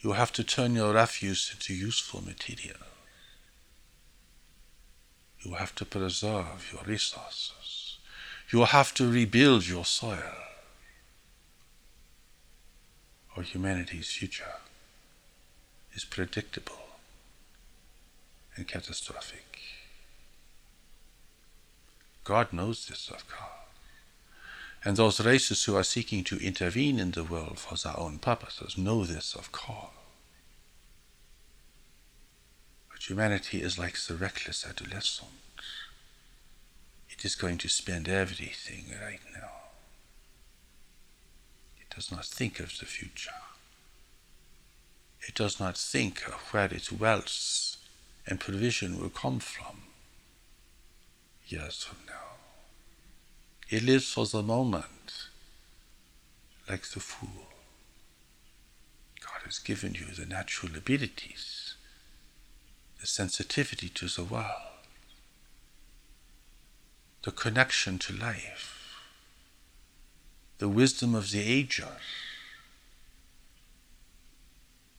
You 0.00 0.10
will 0.10 0.16
have 0.16 0.32
to 0.32 0.44
turn 0.44 0.74
your 0.74 0.92
refuse 0.92 1.50
into 1.52 1.72
useful 1.72 2.24
material. 2.24 2.78
You 5.40 5.52
will 5.52 5.58
have 5.58 5.74
to 5.76 5.84
preserve 5.84 6.72
your 6.72 6.82
resources. 6.84 7.98
You 8.50 8.58
will 8.58 8.66
have 8.66 8.92
to 8.94 9.10
rebuild 9.10 9.68
your 9.68 9.84
soil. 9.84 10.34
Or 13.36 13.42
humanity's 13.42 14.10
future 14.10 14.56
is 15.94 16.04
predictable 16.04 16.88
and 18.56 18.66
catastrophic. 18.66 19.60
God 22.24 22.52
knows 22.52 22.86
this, 22.86 23.08
of 23.08 23.28
course. 23.28 23.55
And 24.86 24.96
those 24.96 25.18
races 25.18 25.64
who 25.64 25.74
are 25.74 25.82
seeking 25.82 26.22
to 26.22 26.38
intervene 26.38 27.00
in 27.00 27.10
the 27.10 27.24
world 27.24 27.58
for 27.58 27.74
their 27.74 27.98
own 27.98 28.20
purposes 28.20 28.78
know 28.78 29.04
this, 29.04 29.34
of 29.34 29.50
course. 29.50 29.90
But 32.92 33.10
humanity 33.10 33.62
is 33.62 33.80
like 33.80 33.98
the 33.98 34.14
reckless 34.14 34.64
adolescent. 34.64 35.32
It 37.10 37.24
is 37.24 37.34
going 37.34 37.58
to 37.58 37.68
spend 37.68 38.08
everything 38.08 38.94
right 39.02 39.18
now. 39.34 39.50
It 41.80 41.92
does 41.92 42.12
not 42.12 42.24
think 42.24 42.60
of 42.60 42.78
the 42.78 42.86
future. 42.86 43.42
It 45.26 45.34
does 45.34 45.58
not 45.58 45.76
think 45.76 46.28
of 46.28 46.34
where 46.52 46.72
its 46.72 46.92
wealth 46.92 47.76
and 48.24 48.38
provision 48.38 49.00
will 49.00 49.10
come 49.10 49.40
from 49.40 49.82
years 51.48 51.82
from 51.82 51.98
now. 52.06 52.25
It 53.68 53.82
lives 53.82 54.12
for 54.12 54.26
the 54.26 54.42
moment 54.42 55.28
like 56.68 56.86
the 56.86 57.00
fool. 57.00 57.48
God 59.20 59.42
has 59.44 59.58
given 59.58 59.94
you 59.94 60.06
the 60.06 60.26
natural 60.26 60.76
abilities 60.76 61.66
the 63.00 63.06
sensitivity 63.06 63.88
to 63.88 64.08
the 64.08 64.24
world, 64.24 64.82
the 67.22 67.30
connection 67.30 67.98
to 67.98 68.12
life, 68.12 68.96
the 70.58 70.68
wisdom 70.68 71.14
of 71.14 71.30
the 71.30 71.40
ages, 71.40 71.84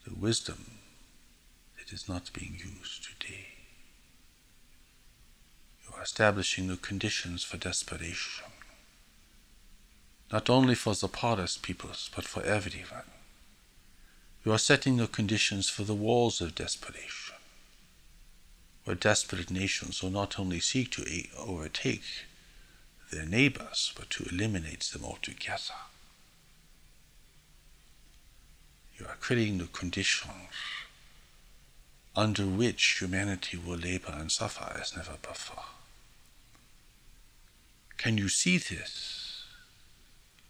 the 0.05 0.13
wisdom 0.13 0.71
that 1.77 1.91
is 1.91 2.07
not 2.07 2.31
being 2.33 2.53
used 2.53 3.03
today. 3.03 3.47
You 5.83 5.95
are 5.97 6.03
establishing 6.03 6.67
the 6.67 6.77
conditions 6.77 7.43
for 7.43 7.57
desperation, 7.57 8.45
not 10.31 10.49
only 10.49 10.75
for 10.75 10.93
the 10.93 11.07
poorest 11.07 11.61
peoples, 11.61 12.09
but 12.15 12.25
for 12.25 12.43
everyone. 12.43 13.09
You 14.43 14.53
are 14.53 14.57
setting 14.57 14.97
the 14.97 15.07
conditions 15.07 15.69
for 15.69 15.83
the 15.83 15.93
walls 15.93 16.41
of 16.41 16.55
desperation 16.55 17.35
where 18.87 18.95
desperate 18.95 19.51
nations 19.51 20.01
will 20.01 20.09
not 20.09 20.39
only 20.39 20.61
seek 20.61 20.89
to 20.91 21.05
overtake 21.37 22.03
their 23.11 23.25
neighbors, 23.25 23.91
but 23.97 24.09
to 24.09 24.23
eliminate 24.31 24.79
them 24.93 25.03
altogether. 25.03 25.73
You 28.97 29.05
are 29.07 29.17
creating 29.19 29.57
the 29.57 29.65
conditions 29.65 30.31
under 32.15 32.45
which 32.45 32.99
humanity 33.01 33.57
will 33.57 33.77
labor 33.77 34.15
and 34.17 34.31
suffer 34.31 34.73
as 34.79 34.95
never 34.95 35.17
before. 35.21 35.65
Can 37.97 38.17
you 38.17 38.29
see 38.29 38.57
this? 38.57 39.26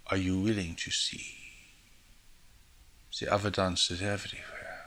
Are 0.09 0.17
you 0.17 0.39
willing 0.39 0.75
to 0.75 0.91
see? 0.91 1.35
The 3.19 3.31
evidence 3.31 3.91
is 3.91 4.01
everywhere. 4.01 4.85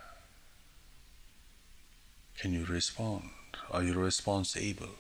Can 2.39 2.55
you 2.55 2.65
respond? 2.65 3.31
Are 3.71 3.83
you 3.83 3.93
response 3.93 4.57
able? 4.57 4.95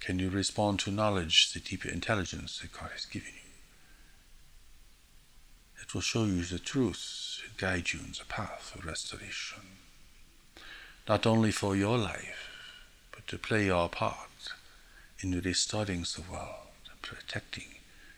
Can 0.00 0.18
you 0.18 0.28
respond 0.28 0.78
to 0.80 0.90
knowledge, 0.90 1.52
the 1.52 1.60
deeper 1.60 1.88
intelligence 1.88 2.58
that 2.58 2.72
God 2.72 2.90
has 2.92 3.06
given 3.06 3.32
you? 3.34 3.50
It 5.80 5.94
will 5.94 6.02
show 6.02 6.24
you 6.24 6.42
the 6.42 6.58
truth 6.58 7.40
guide 7.56 7.92
you 7.92 8.00
in 8.00 8.12
the 8.12 8.26
path 8.28 8.74
of 8.74 8.84
restoration. 8.84 9.62
Not 11.08 11.26
only 11.26 11.50
for 11.50 11.74
your 11.74 11.96
life, 11.96 12.50
but 13.10 13.26
to 13.28 13.38
play 13.38 13.66
your 13.66 13.88
part 13.88 14.50
in 15.20 15.40
restoring 15.40 16.02
the 16.02 16.22
world 16.30 16.65
protecting 17.06 17.76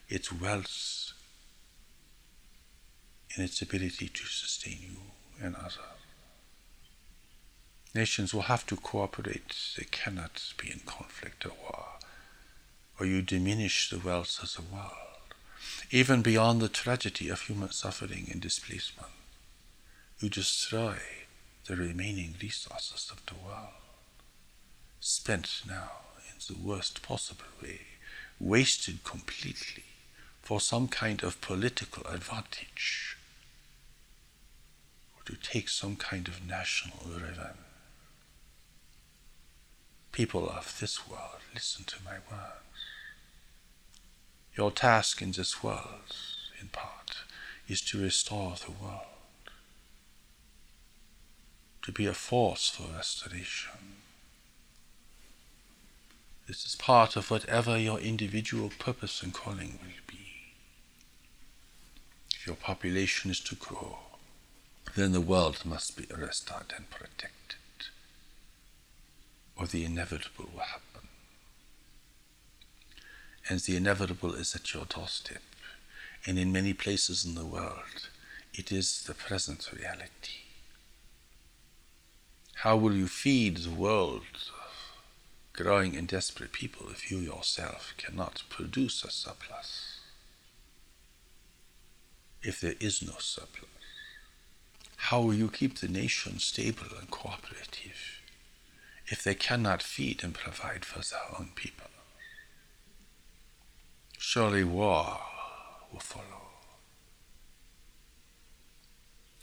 its 0.08 0.32
wealth 0.32 1.12
and 3.34 3.44
its 3.44 3.60
ability 3.60 4.08
to 4.08 4.24
sustain 4.24 4.78
you 4.80 4.96
and 5.44 5.54
others. 5.54 5.78
Nations 7.94 8.32
will 8.32 8.42
have 8.42 8.66
to 8.66 8.76
cooperate. 8.76 9.54
They 9.76 9.86
cannot 9.90 10.52
be 10.60 10.70
in 10.70 10.80
conflict 10.80 11.44
or 11.44 11.52
war, 11.62 11.86
or 12.98 13.06
you 13.06 13.22
diminish 13.22 13.90
the 13.90 13.98
wealth 13.98 14.42
of 14.42 14.54
the 14.54 14.74
world. 14.74 14.92
Even 15.90 16.22
beyond 16.22 16.60
the 16.60 16.68
tragedy 16.68 17.28
of 17.28 17.42
human 17.42 17.72
suffering 17.72 18.28
and 18.30 18.40
displacement, 18.40 19.12
you 20.20 20.28
destroy 20.28 20.98
the 21.66 21.76
remaining 21.76 22.34
resources 22.40 23.10
of 23.10 23.24
the 23.26 23.34
world, 23.34 23.74
spent 25.00 25.62
now 25.66 25.90
in 26.30 26.38
the 26.54 26.60
worst 26.60 27.02
possible 27.02 27.44
way, 27.62 27.80
wasted 28.40 29.02
completely 29.04 29.84
for 30.42 30.60
some 30.60 30.88
kind 30.88 31.22
of 31.22 31.40
political 31.40 32.06
advantage 32.06 33.16
or 35.16 35.22
to 35.24 35.36
take 35.36 35.68
some 35.68 35.96
kind 35.96 36.28
of 36.28 36.46
national 36.46 36.98
revenge. 37.06 37.56
People 40.12 40.48
of 40.48 40.78
this 40.80 41.08
world, 41.08 41.40
listen 41.54 41.84
to 41.84 41.96
my 42.04 42.14
words. 42.30 42.54
Your 44.56 44.70
task 44.70 45.22
in 45.22 45.32
this 45.32 45.62
world, 45.62 46.16
in 46.60 46.68
part, 46.68 47.18
is 47.68 47.80
to 47.82 48.02
restore 48.02 48.54
the 48.56 48.72
world, 48.72 49.02
to 51.82 51.92
be 51.92 52.06
a 52.06 52.14
force 52.14 52.68
for 52.68 52.92
restoration. 52.96 53.98
This 56.48 56.64
is 56.64 56.76
part 56.76 57.14
of 57.14 57.30
whatever 57.30 57.78
your 57.78 57.98
individual 58.00 58.72
purpose 58.78 59.22
and 59.22 59.34
calling 59.34 59.78
will 59.82 59.90
be. 60.06 60.54
If 62.34 62.46
your 62.46 62.56
population 62.56 63.30
is 63.30 63.40
to 63.40 63.54
grow, 63.54 63.98
then 64.96 65.12
the 65.12 65.20
world 65.20 65.66
must 65.66 65.94
be 65.94 66.06
restored 66.16 66.72
and 66.74 66.88
protected, 66.88 67.90
or 69.56 69.66
the 69.66 69.84
inevitable 69.84 70.48
will 70.54 70.62
happen. 70.62 71.08
And 73.50 73.60
the 73.60 73.76
inevitable 73.76 74.34
is 74.34 74.54
at 74.54 74.72
your 74.72 74.86
doorstep, 74.86 75.42
and 76.24 76.38
in 76.38 76.50
many 76.50 76.72
places 76.72 77.26
in 77.26 77.34
the 77.34 77.44
world, 77.44 78.08
it 78.54 78.72
is 78.72 79.02
the 79.02 79.12
present 79.12 79.70
reality. 79.70 80.46
How 82.54 82.74
will 82.74 82.94
you 82.94 83.06
feed 83.06 83.58
the 83.58 83.70
world 83.70 84.22
growing 85.58 85.96
and 85.96 86.06
desperate 86.06 86.52
people 86.52 86.86
if 86.88 87.10
you 87.10 87.18
yourself 87.18 87.92
cannot 87.96 88.44
produce 88.48 89.02
a 89.02 89.10
surplus? 89.10 89.98
If 92.42 92.60
there 92.60 92.76
is 92.78 93.02
no 93.02 93.14
surplus, 93.18 93.68
how 95.08 95.20
will 95.20 95.34
you 95.34 95.48
keep 95.48 95.78
the 95.78 95.88
nation 95.88 96.38
stable 96.38 96.86
and 96.96 97.10
cooperative 97.10 98.20
if 99.08 99.24
they 99.24 99.34
cannot 99.34 99.82
feed 99.82 100.22
and 100.22 100.32
provide 100.32 100.84
for 100.84 101.00
their 101.00 101.36
own 101.36 101.50
people? 101.56 101.90
Surely 104.16 104.62
war 104.62 105.18
will 105.92 105.98
follow. 105.98 106.52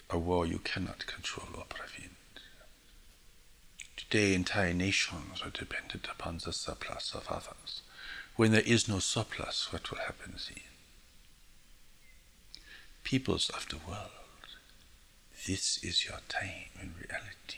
A 0.10 0.18
war 0.18 0.46
you 0.46 0.60
cannot 0.60 1.06
control 1.08 1.50
or 1.58 1.66
prevent. 1.68 2.16
Today, 4.16 4.34
entire 4.34 4.74
nations 4.74 5.42
are 5.44 5.50
dependent 5.50 6.08
upon 6.10 6.38
the 6.38 6.54
surplus 6.54 7.14
of 7.14 7.28
others. 7.28 7.82
When 8.38 8.54
there 8.54 8.62
is 8.62 8.88
no 8.88 9.00
surplus, 9.00 9.74
what 9.74 9.92
will 9.92 9.98
happen 9.98 10.36
then? 10.38 10.64
Peoples 13.04 13.50
of 13.50 13.68
the 13.68 13.76
world, 13.86 14.48
this 15.46 15.84
is 15.84 16.06
your 16.06 16.22
time 16.30 16.72
in 16.82 16.94
reality. 16.98 17.58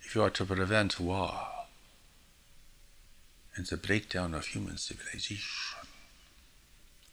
If 0.00 0.16
you 0.16 0.22
are 0.22 0.30
to 0.30 0.44
prevent 0.44 0.98
war 0.98 1.46
and 3.54 3.64
the 3.66 3.76
breakdown 3.76 4.34
of 4.34 4.46
human 4.46 4.78
civilization, 4.78 5.86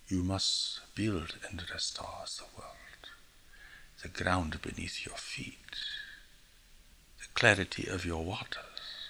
you 0.08 0.24
must 0.24 0.80
build 0.96 1.36
and 1.48 1.62
restore 1.72 2.26
the 2.36 2.46
world, 2.58 3.12
the 4.02 4.08
ground 4.08 4.60
beneath 4.64 5.06
your 5.06 5.18
feet, 5.18 5.78
clarity 7.34 7.88
of 7.88 8.06
your 8.06 8.24
waters, 8.24 9.10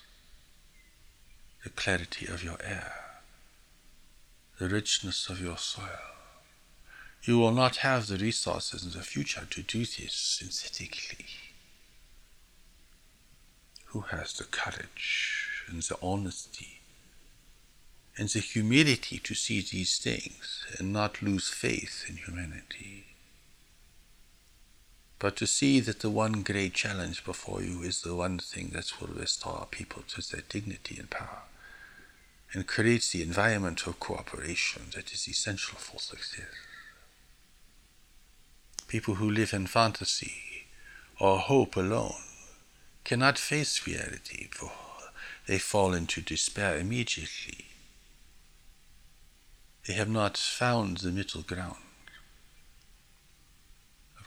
the 1.64 1.70
clarity 1.70 2.26
of 2.28 2.44
your 2.44 2.58
air, 2.64 2.94
the 4.60 4.70
richness 4.70 5.30
of 5.30 5.42
your 5.42 5.58
soil. 5.58 6.12
You 7.24 7.38
will 7.38 7.52
not 7.52 7.78
have 7.78 8.08
the 8.08 8.18
resources 8.18 8.84
in 8.84 8.92
the 8.92 9.06
future 9.06 9.46
to 9.50 9.62
do 9.62 9.80
this 9.80 10.14
synthetically. 10.14 11.26
Who 13.86 14.02
has 14.02 14.34
the 14.34 14.46
courage 14.46 15.64
and 15.68 15.82
the 15.84 15.98
honesty 16.02 16.80
and 18.18 18.30
the 18.30 18.40
humility 18.40 19.20
to 19.20 19.36
see 19.36 19.62
these 19.62 20.00
things 20.00 20.66
and 20.80 20.92
not 20.92 21.22
lose 21.22 21.50
faith 21.50 22.06
in 22.10 22.18
humanity? 22.18 23.11
But 25.22 25.36
to 25.36 25.46
see 25.46 25.80
that 25.82 26.00
the 26.00 26.10
one 26.10 26.42
great 26.42 26.74
challenge 26.74 27.24
before 27.24 27.62
you 27.62 27.84
is 27.84 28.02
the 28.02 28.16
one 28.16 28.40
thing 28.40 28.70
that 28.70 29.00
will 29.00 29.10
restore 29.10 29.68
people 29.70 30.02
to 30.08 30.22
their 30.28 30.42
dignity 30.50 30.98
and 30.98 31.12
power 31.12 31.44
and 32.54 32.66
creates 32.66 33.12
the 33.12 33.22
environment 33.22 33.86
of 33.86 34.00
cooperation 34.00 34.88
that 34.96 35.14
is 35.14 35.28
essential 35.28 35.78
for 35.78 36.00
success. 36.00 36.48
People 38.88 39.16
who 39.16 39.30
live 39.30 39.54
in 39.54 39.68
fantasy 39.68 40.66
or 41.20 41.38
hope 41.38 41.76
alone 41.76 42.24
cannot 43.04 43.38
face 43.38 43.86
reality, 43.86 44.48
for 44.50 44.72
they 45.46 45.60
fall 45.60 45.94
into 45.94 46.22
despair 46.22 46.80
immediately. 46.80 47.66
They 49.88 49.94
have 49.94 50.10
not 50.10 50.36
found 50.36 50.98
the 50.98 51.12
middle 51.12 51.44
ground 51.44 51.78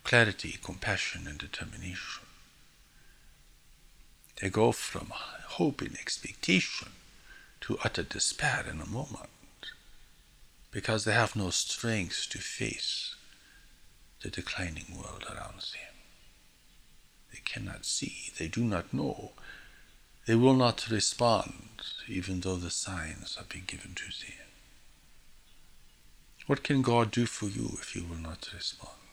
clarity, 0.05 0.59
compassion, 0.63 1.27
and 1.27 1.39
determination. 1.39 2.25
They 4.41 4.51
go 4.51 4.73
from 4.73 5.07
hope 5.11 5.81
and 5.81 5.97
expectation 5.97 6.89
to 7.63 7.79
utter 7.83 8.03
despair 8.03 8.65
in 8.71 8.81
a 8.81 8.87
moment 8.87 9.31
because 10.71 11.05
they 11.05 11.13
have 11.13 11.35
no 11.35 11.51
strength 11.51 12.29
to 12.31 12.39
face 12.39 13.15
the 14.23 14.29
declining 14.29 14.87
world 14.97 15.25
around 15.29 15.61
them. 15.61 15.95
They 17.33 17.41
cannot 17.45 17.87
see, 17.87 18.33
they 18.39 18.49
do 18.49 18.63
not 18.63 18.93
know, 18.93 19.33
they 20.27 20.35
will 20.35 20.55
not 20.55 20.91
respond 20.91 21.83
even 22.09 22.41
though 22.41 22.57
the 22.57 22.71
signs 22.71 23.37
are 23.39 23.45
being 23.49 23.65
given 23.67 23.95
to 23.95 24.05
them. 24.05 24.47
What 26.47 26.63
can 26.63 26.83
God 26.83 27.11
do 27.11 27.25
for 27.25 27.47
you 27.47 27.79
if 27.81 27.95
you 27.97 28.05
will 28.05 28.19
not 28.19 28.51
respond? 28.53 29.04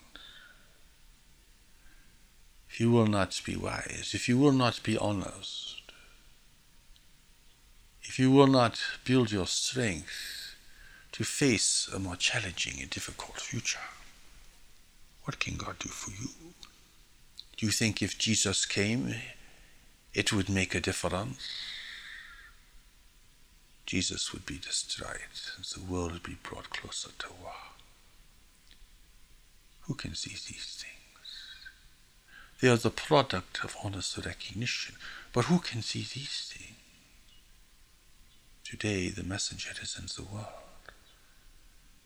You 2.82 2.90
will 2.90 3.06
not 3.06 3.40
be 3.46 3.56
wise, 3.56 4.14
if 4.16 4.28
you 4.28 4.40
will 4.40 4.54
not 4.54 4.82
be 4.82 4.98
honest, 4.98 5.84
if 8.02 8.18
you 8.18 8.32
will 8.32 8.48
not 8.48 8.82
build 9.06 9.32
your 9.32 9.46
strength 9.46 10.56
to 11.12 11.24
face 11.24 11.88
a 11.94 12.00
more 12.00 12.16
challenging 12.16 12.82
and 12.82 12.90
difficult 12.90 13.40
future, 13.40 13.88
what 15.26 15.38
can 15.38 15.58
God 15.58 15.78
do 15.78 15.90
for 15.90 16.10
you? 16.10 16.30
Do 17.56 17.68
you 17.68 17.72
think 17.72 18.02
if 18.02 18.18
Jesus 18.18 18.66
came, 18.66 19.14
it 20.16 20.34
would 20.34 20.50
make 20.50 20.74
a 20.74 20.82
difference? 20.82 21.38
Jesus 23.86 24.34
would 24.34 24.48
be 24.48 24.58
destroyed 24.58 25.38
and 25.56 25.66
the 25.66 25.82
world 25.94 26.14
would 26.14 26.24
be 26.24 26.38
brought 26.42 26.72
closer 26.72 27.12
to 27.20 27.28
war. 27.44 27.54
Who 29.82 29.94
can 29.94 30.16
see 30.16 30.32
these 30.32 30.82
things? 30.82 31.01
They 32.62 32.70
are 32.70 32.78
the 32.78 32.92
product 32.92 33.64
of 33.64 33.76
honest 33.84 34.18
recognition, 34.18 34.96
but 35.34 35.46
who 35.46 35.60
can 35.60 35.82
see 35.82 36.02
these 36.02 36.54
things? 36.54 36.78
Today, 38.64 39.10
the 39.10 39.24
messenger 39.24 39.72
is 39.82 39.98
in 40.00 40.06
the 40.16 40.32
world 40.32 40.62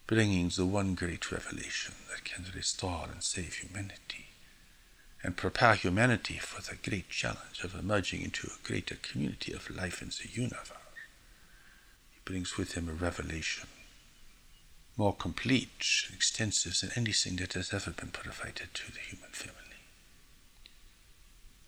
bringing 0.07 0.49
the 0.49 0.65
one 0.65 0.93
great 0.93 1.31
revelation 1.31 1.95
that 2.09 2.23
can 2.23 2.45
restore 2.55 3.07
and 3.11 3.23
save 3.23 3.55
humanity 3.55 4.27
and 5.23 5.35
prepare 5.35 5.73
humanity 5.73 6.37
for 6.37 6.61
the 6.61 6.77
great 6.87 7.09
challenge 7.09 7.63
of 7.63 7.73
emerging 7.73 8.21
into 8.21 8.47
a 8.47 8.67
greater 8.67 8.95
community 8.95 9.51
of 9.51 9.69
life 9.69 10.01
in 10.03 10.09
the 10.09 10.29
universe. 10.31 10.71
He 12.11 12.19
brings 12.23 12.57
with 12.57 12.73
him 12.73 12.87
a 12.87 12.93
revelation 12.93 13.67
more 14.95 15.15
complete 15.15 16.05
and 16.07 16.15
extensive 16.15 16.79
than 16.79 16.91
anything 16.95 17.35
that 17.37 17.53
has 17.53 17.73
ever 17.73 17.91
been 17.91 18.11
provided 18.11 18.73
to 18.73 18.91
the 18.91 18.99
human 18.99 19.31
family. 19.31 19.54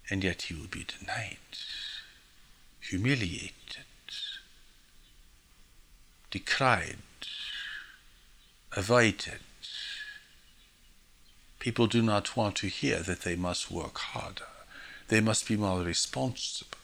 And 0.09 0.23
yet 0.23 0.43
he 0.43 0.53
will 0.53 0.67
be 0.67 0.85
denied, 0.85 1.37
humiliated, 2.79 3.53
decried, 6.31 6.97
avoided. 8.71 9.39
People 11.59 11.87
do 11.87 12.01
not 12.01 12.37
want 12.37 12.55
to 12.57 12.67
hear 12.67 12.99
that 12.99 13.21
they 13.21 13.35
must 13.35 13.69
work 13.69 13.97
harder. 13.97 14.47
They 15.09 15.19
must 15.19 15.47
be 15.47 15.57
more 15.57 15.81
responsible. 15.81 16.77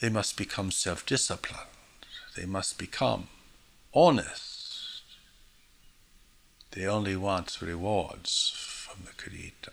They 0.00 0.08
must 0.08 0.36
become 0.36 0.70
self 0.70 1.04
disciplined. 1.04 1.68
They 2.36 2.46
must 2.46 2.78
become 2.78 3.28
honest. 3.92 5.02
They 6.72 6.86
only 6.86 7.16
want 7.16 7.60
rewards 7.60 8.52
from 8.54 9.04
the 9.04 9.12
Creator. 9.12 9.72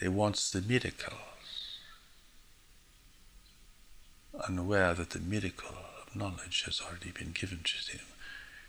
They 0.00 0.08
want 0.08 0.36
the 0.52 0.60
miracles, 0.60 1.78
unaware 4.46 4.94
that 4.94 5.10
the 5.10 5.18
miracle 5.18 5.76
of 6.02 6.14
knowledge 6.14 6.64
has 6.64 6.80
already 6.80 7.10
been 7.10 7.32
given 7.32 7.60
to 7.64 7.92
them 7.92 8.06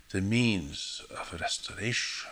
the 0.09 0.21
means 0.21 1.01
of 1.11 1.39
restoration, 1.39 2.31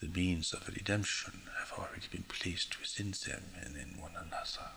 the 0.00 0.08
means 0.08 0.54
of 0.54 0.68
redemption 0.68 1.42
have 1.58 1.72
already 1.78 2.06
been 2.10 2.24
placed 2.24 2.80
within 2.80 3.12
them 3.26 3.42
and 3.62 3.76
in 3.76 4.00
one 4.00 4.12
another. 4.16 4.70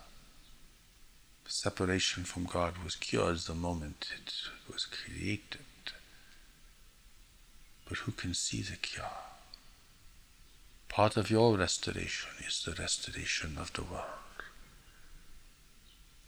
The 1.44 1.50
separation 1.50 2.24
from 2.24 2.44
God 2.44 2.74
was 2.84 2.96
cured 2.96 3.38
the 3.38 3.54
moment 3.54 4.08
it 4.14 4.34
was 4.70 4.84
created. 4.84 5.64
But 7.88 7.98
who 7.98 8.12
can 8.12 8.34
see 8.34 8.60
the 8.60 8.76
cure? 8.76 9.27
Part 10.88 11.16
of 11.16 11.30
your 11.30 11.56
restoration 11.56 12.30
is 12.46 12.64
the 12.64 12.72
restoration 12.72 13.56
of 13.58 13.72
the 13.74 13.84
world. 13.84 14.04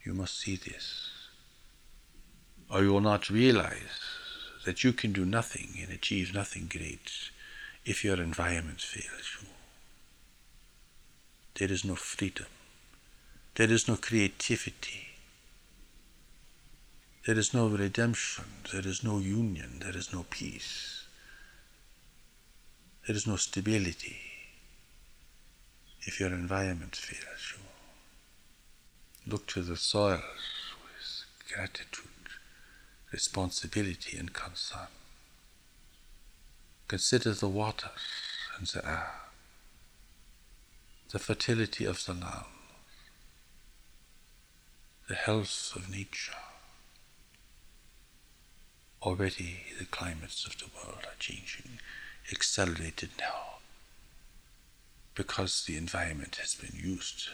You 0.05 0.15
must 0.15 0.39
see 0.39 0.57
this, 0.57 1.11
or 2.71 2.83
you 2.83 2.93
will 2.93 3.01
not 3.01 3.31
realize 3.31 4.01
that 4.65 4.85
you 4.85 4.93
can 4.93 5.13
do 5.13 5.25
nothing 5.25 5.71
and 5.81 5.91
achieve 5.91 6.33
nothing 6.35 6.69
great 6.71 7.11
if 7.85 8.05
your 8.05 8.21
environment 8.21 8.81
fails 8.81 9.39
you. 9.41 9.49
There 11.55 11.73
is 11.73 11.85
no 11.85 11.97
freedom. 11.97 12.47
There 13.57 13.71
is 13.71 13.89
no 13.89 13.97
creativity. 13.97 15.09
There 17.27 17.39
is 17.39 17.53
no 17.53 17.69
redemption. 17.69 18.45
There 18.73 18.87
is 18.87 19.03
no 19.03 19.19
union. 19.19 19.81
There 19.81 19.97
is 19.97 20.13
no 20.13 20.25
peace. 20.31 21.05
There 23.07 23.17
is 23.17 23.27
no 23.27 23.37
stability 23.37 24.30
if 26.03 26.19
your 26.19 26.31
environment 26.31 26.97
fails 26.97 27.53
you. 27.53 27.63
Look 29.31 29.47
to 29.49 29.63
the 29.63 29.77
soil 29.77 30.23
with 30.83 31.25
gratitude, 31.53 32.09
responsibility, 33.13 34.17
and 34.17 34.33
concern. 34.33 34.89
Consider 36.89 37.35
the 37.35 37.49
waters 37.49 37.91
and 38.59 38.67
the 38.67 38.87
air, 38.87 39.13
the 41.11 41.19
fertility 41.19 41.85
of 41.85 42.05
the 42.07 42.15
land, 42.15 42.47
the 45.09 45.15
health 45.15 45.73
of 45.77 45.91
nature. 45.91 46.33
Already 49.03 49.61
the 49.79 49.85
climates 49.87 50.45
of 50.47 50.59
the 50.59 50.67
world 50.77 51.05
are 51.05 51.19
changing, 51.19 51.79
accelerated 52.33 53.11
now 53.19 53.60
because 55.21 55.67
the 55.67 55.77
environment 55.77 56.37
has 56.37 56.55
been 56.55 56.81
used 56.83 57.29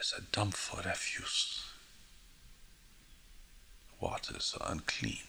as 0.00 0.12
a 0.18 0.22
dump 0.32 0.52
for 0.52 0.82
refuse. 0.82 1.64
The 3.88 4.04
waters 4.04 4.56
are 4.60 4.72
unclean, 4.72 5.28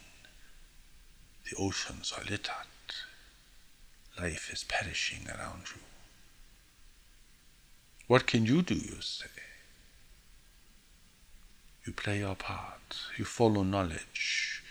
the 1.47 1.55
oceans 1.59 2.11
are 2.17 2.23
littered, 2.23 2.87
life 4.19 4.49
is 4.51 4.63
perishing 4.63 5.27
around 5.27 5.65
you. 5.75 5.81
What 8.07 8.25
can 8.25 8.47
you 8.47 8.63
do, 8.63 8.73
you 8.73 9.01
say? 9.01 9.27
You 11.85 11.93
play 11.93 12.17
your 12.17 12.33
part, 12.33 12.97
you 13.15 13.25
follow 13.25 13.61
knowledge, 13.61 14.63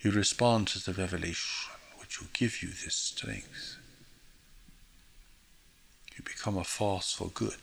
you 0.00 0.10
respond 0.10 0.66
to 0.68 0.84
the 0.84 1.00
revelation 1.00 1.70
which 2.00 2.20
will 2.20 2.30
give 2.32 2.60
you 2.60 2.70
this 2.70 2.96
strength 2.96 3.77
you 6.18 6.24
become 6.24 6.56
a 6.56 6.64
force 6.64 7.12
for 7.12 7.28
good 7.28 7.54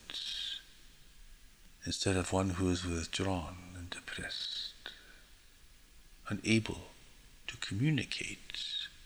instead 1.86 2.15
of 2.15 2.32
one 2.32 2.52
who 2.52 2.70
is 2.70 2.86
withdrawn 2.86 3.58
and 3.78 3.89
depressed, 3.89 4.89
unable 6.30 6.88
to 7.48 7.58
communicate 7.58 8.58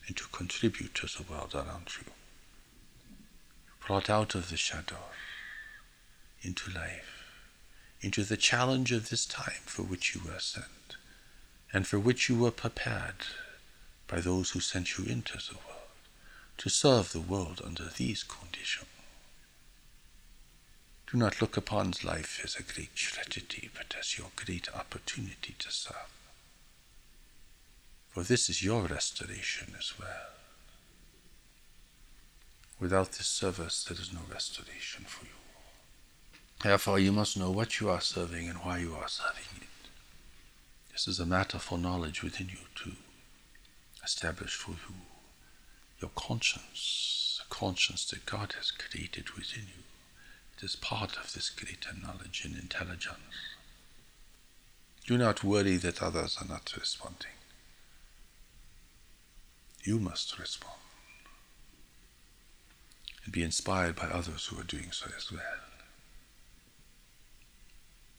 and 0.08 0.16
to 0.16 0.26
contribute 0.32 0.94
to 0.96 1.08
the 1.08 1.30
world 1.30 1.54
around 1.54 1.90
you. 1.98 2.12
Brought 3.86 4.10
out 4.10 4.36
of 4.36 4.50
the 4.50 4.56
shadow 4.56 5.10
into 6.42 6.72
life, 6.72 7.26
into 8.02 8.24
the 8.24 8.38
challenge 8.38 8.92
of 8.92 9.10
this 9.10 9.26
time 9.26 9.64
for 9.66 9.82
which 9.82 10.16
you 10.16 10.22
were 10.24 10.40
sent, 10.40 10.96
and 11.74 11.86
for 11.86 12.00
which 12.00 12.30
you 12.30 12.38
were 12.38 12.52
prepared 12.52 13.26
by 14.08 14.22
those 14.22 14.52
who 14.52 14.60
sent 14.60 14.98
you 14.98 15.06
into 15.06 15.38
the 15.38 15.56
world, 15.56 15.90
to 16.60 16.70
serve 16.70 17.12
the 17.12 17.20
world 17.20 17.62
under 17.66 17.90
these 17.98 18.24
conditions. 18.24 18.89
Do 21.12 21.18
not 21.18 21.42
look 21.42 21.58
upon 21.58 21.94
life 22.04 22.40
as 22.44 22.56
a 22.56 22.64
great 22.64 22.96
tragedy, 22.96 23.72
but 23.76 23.96
as 24.00 24.18
your 24.18 24.28
great 24.36 24.68
opportunity 24.76 25.56
to 25.58 25.72
serve. 25.72 26.12
For 28.10 28.24
this 28.24 28.48
is 28.50 28.64
your 28.64 28.84
restoration 28.84 29.74
as 29.78 29.94
well. 30.00 30.30
Without 32.80 33.14
this 33.14 33.28
service, 33.28 33.84
there 33.84 33.98
is 34.00 34.14
no 34.14 34.20
restoration 34.32 35.06
for 35.06 35.26
you. 35.26 35.32
Therefore, 36.62 37.00
you 37.00 37.12
must 37.12 37.38
know 37.38 37.50
what 37.50 37.80
you 37.80 37.90
are 37.90 38.02
serving 38.02 38.48
and 38.48 38.60
why 38.60 38.78
you 38.78 38.94
are 38.94 39.08
serving 39.08 39.62
it. 39.62 39.90
This 40.92 41.08
is 41.08 41.20
a 41.20 41.26
matter 41.26 41.58
for 41.58 41.78
knowledge 41.78 42.22
within 42.22 42.50
you 42.50 42.68
to 42.84 42.92
establish 44.04 44.54
for 44.54 44.72
you 44.72 44.96
your 46.00 46.12
conscience, 46.16 47.42
the 47.42 47.54
conscience 47.54 48.06
that 48.06 48.26
God 48.26 48.54
has 48.58 48.72
created 48.72 49.32
within 49.32 49.64
you. 49.64 49.84
It 50.60 50.66
is 50.66 50.76
part 50.76 51.16
of 51.16 51.32
this 51.32 51.50
greater 51.50 51.92
knowledge 52.02 52.44
and 52.44 52.58
intelligence. 52.58 53.18
Do 55.08 55.18
not 55.18 55.42
worry 55.42 55.78
that 55.78 56.04
others 56.04 56.38
are 56.42 56.48
not 56.48 56.74
responding. 56.78 57.32
You 59.84 60.00
must 60.00 60.38
respond 60.38 60.82
and 63.24 63.32
be 63.32 63.42
inspired 63.42 63.96
by 63.96 64.08
others 64.08 64.48
who 64.48 64.60
are 64.60 64.66
doing 64.66 64.92
so 64.92 65.10
as 65.16 65.32
well. 65.32 65.42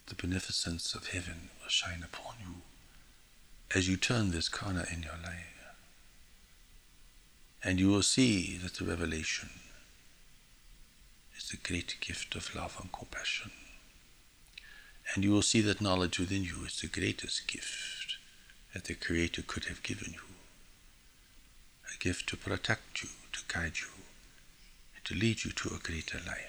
The 0.06 0.14
beneficence 0.14 0.94
of 0.94 1.08
heaven 1.08 1.50
will 1.60 1.68
shine 1.68 2.02
upon 2.02 2.36
you 2.40 2.62
as 3.74 3.86
you 3.86 3.98
turn 3.98 4.30
this 4.30 4.48
corner 4.48 4.86
in 4.90 5.02
your 5.02 5.18
life. 5.22 5.74
And 7.62 7.78
you 7.78 7.88
will 7.88 8.02
see 8.02 8.56
that 8.56 8.74
the 8.74 8.86
revelation 8.86 9.50
the 11.48 11.56
great 11.56 11.96
gift 12.00 12.34
of 12.34 12.54
love 12.54 12.76
and 12.80 12.92
compassion. 12.92 13.50
And 15.14 15.24
you 15.24 15.32
will 15.32 15.42
see 15.42 15.60
that 15.62 15.80
knowledge 15.80 16.18
within 16.18 16.44
you 16.44 16.64
is 16.66 16.80
the 16.80 16.86
greatest 16.86 17.48
gift 17.48 18.16
that 18.74 18.84
the 18.84 18.94
Creator 18.94 19.42
could 19.46 19.64
have 19.64 19.82
given 19.82 20.12
you. 20.12 20.20
A 21.92 21.98
gift 21.98 22.28
to 22.28 22.36
protect 22.36 23.02
you, 23.02 23.08
to 23.32 23.40
guide 23.48 23.78
you, 23.80 23.88
and 24.94 25.04
to 25.04 25.14
lead 25.14 25.44
you 25.44 25.50
to 25.50 25.74
a 25.74 25.78
greater 25.78 26.18
life. 26.18 26.46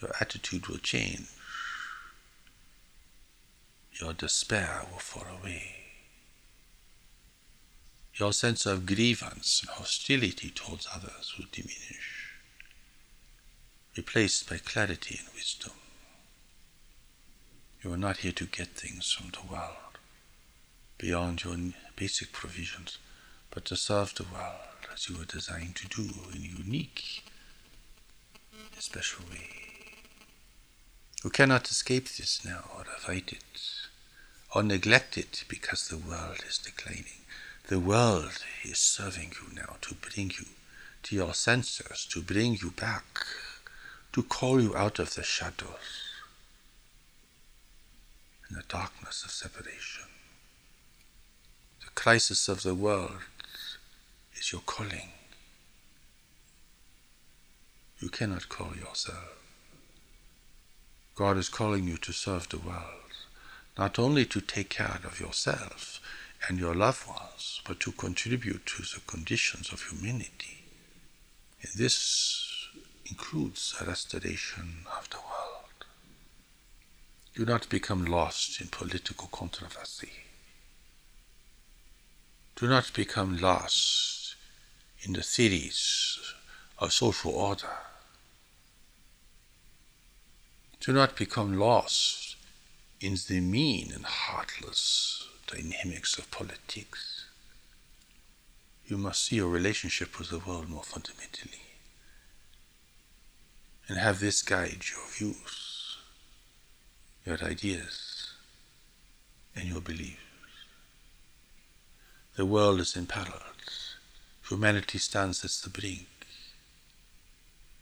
Your 0.00 0.12
attitude 0.20 0.68
will 0.68 0.78
change. 0.78 1.26
Your 4.00 4.12
despair 4.12 4.82
will 4.90 4.98
fall 4.98 5.26
away. 5.40 5.76
Your 8.14 8.32
sense 8.32 8.66
of 8.66 8.86
grievance 8.86 9.62
and 9.62 9.70
hostility 9.70 10.50
towards 10.50 10.86
others 10.94 11.34
will 11.38 11.46
diminish 11.50 12.11
replaced 13.96 14.48
by 14.48 14.58
clarity 14.58 15.18
and 15.18 15.34
wisdom. 15.34 15.72
You 17.82 17.92
are 17.92 17.98
not 17.98 18.18
here 18.18 18.32
to 18.32 18.44
get 18.46 18.68
things 18.68 19.12
from 19.12 19.30
the 19.30 19.52
world 19.52 19.98
beyond 20.98 21.44
your 21.44 21.56
basic 21.96 22.32
provisions, 22.32 22.98
but 23.50 23.64
to 23.66 23.76
serve 23.76 24.14
the 24.14 24.22
world 24.22 24.86
as 24.94 25.08
you 25.08 25.18
were 25.18 25.24
designed 25.24 25.76
to 25.76 25.88
do 25.88 26.08
in 26.32 26.42
a 26.42 26.64
unique, 26.64 27.24
special 28.78 29.24
way. 29.30 29.48
You 31.24 31.30
cannot 31.30 31.70
escape 31.70 32.04
this 32.04 32.44
now 32.44 32.64
or 32.74 32.84
avoid 32.96 33.32
it 33.32 33.60
or 34.54 34.62
neglect 34.62 35.18
it 35.18 35.44
because 35.48 35.88
the 35.88 35.98
world 35.98 36.38
is 36.48 36.58
declining. 36.58 37.22
The 37.68 37.80
world 37.80 38.38
is 38.64 38.78
serving 38.78 39.32
you 39.40 39.54
now 39.54 39.76
to 39.82 39.94
bring 39.94 40.30
you 40.30 40.46
to 41.04 41.14
your 41.16 41.34
senses, 41.34 42.06
to 42.10 42.22
bring 42.22 42.54
you 42.54 42.70
back 42.70 43.26
to 44.12 44.22
call 44.22 44.60
you 44.60 44.76
out 44.76 44.98
of 44.98 45.14
the 45.14 45.22
shadows 45.22 46.02
and 48.48 48.58
the 48.58 48.64
darkness 48.68 49.24
of 49.24 49.30
separation. 49.30 50.04
The 51.80 51.90
crisis 51.94 52.48
of 52.48 52.62
the 52.62 52.74
world 52.74 53.22
is 54.34 54.52
your 54.52 54.60
calling. 54.62 55.12
You 58.00 58.10
cannot 58.10 58.48
call 58.48 58.74
yourself. 58.76 59.38
God 61.14 61.36
is 61.36 61.48
calling 61.48 61.86
you 61.86 61.96
to 61.98 62.12
serve 62.12 62.48
the 62.48 62.58
world, 62.58 63.12
not 63.78 63.98
only 63.98 64.24
to 64.26 64.40
take 64.40 64.70
care 64.70 65.00
of 65.04 65.20
yourself 65.20 66.00
and 66.48 66.58
your 66.58 66.74
loved 66.74 67.06
ones, 67.06 67.62
but 67.66 67.80
to 67.80 67.92
contribute 67.92 68.66
to 68.66 68.82
the 68.82 69.00
conditions 69.06 69.72
of 69.72 69.82
humanity. 69.90 70.64
In 71.60 71.70
this 71.76 72.51
includes 73.12 73.74
a 73.78 73.84
restoration 73.84 74.86
of 74.98 75.10
the 75.10 75.18
world. 75.18 75.80
Do 77.34 77.44
not 77.44 77.68
become 77.68 78.06
lost 78.06 78.58
in 78.58 78.68
political 78.68 79.28
controversy. 79.30 80.12
Do 82.56 82.66
not 82.68 82.90
become 82.94 83.36
lost 83.36 84.34
in 85.02 85.12
the 85.12 85.22
theories 85.22 86.18
of 86.78 86.94
social 86.94 87.32
order. 87.32 87.76
Do 90.80 90.94
not 90.94 91.14
become 91.14 91.58
lost 91.58 92.36
in 92.98 93.18
the 93.28 93.40
mean 93.40 93.92
and 93.92 94.06
heartless 94.06 95.28
dynamics 95.46 96.16
of 96.16 96.30
politics. 96.30 97.26
You 98.86 98.96
must 98.96 99.22
see 99.26 99.36
your 99.36 99.50
relationship 99.50 100.18
with 100.18 100.30
the 100.30 100.38
world 100.38 100.70
more 100.70 100.82
fundamentally 100.94 101.71
and 103.92 104.00
have 104.00 104.20
this 104.20 104.40
guide 104.40 104.84
your 104.90 105.06
views, 105.10 105.98
your 107.26 107.36
ideas, 107.44 108.32
and 109.54 109.68
your 109.68 109.82
beliefs. 109.82 110.16
The 112.36 112.46
world 112.46 112.80
is 112.80 112.96
in 112.96 113.04
peril. 113.04 113.42
Humanity 114.48 114.96
stands 114.96 115.44
at 115.44 115.50
the 115.62 115.68
brink. 115.68 116.06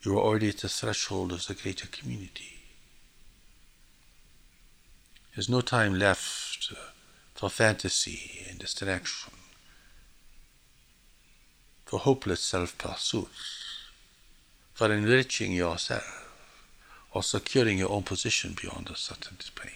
You 0.02 0.18
are 0.18 0.20
already 0.20 0.48
at 0.48 0.58
the 0.58 0.68
threshold 0.68 1.30
of 1.30 1.46
the 1.46 1.54
greater 1.54 1.86
community. 1.86 2.58
There's 5.36 5.48
no 5.48 5.60
time 5.60 5.96
left 5.96 6.72
for 7.36 7.48
fantasy 7.48 8.46
and 8.50 8.58
distraction, 8.58 9.32
for 11.84 12.00
hopeless 12.00 12.40
self 12.40 12.76
pursuits, 12.78 13.59
for 14.80 14.90
enriching 14.94 15.52
yourself 15.52 16.26
or 17.12 17.22
securing 17.22 17.76
your 17.76 17.90
own 17.90 18.02
position 18.02 18.56
beyond 18.58 18.88
a 18.88 18.96
certain 18.96 19.36
point. 19.54 19.74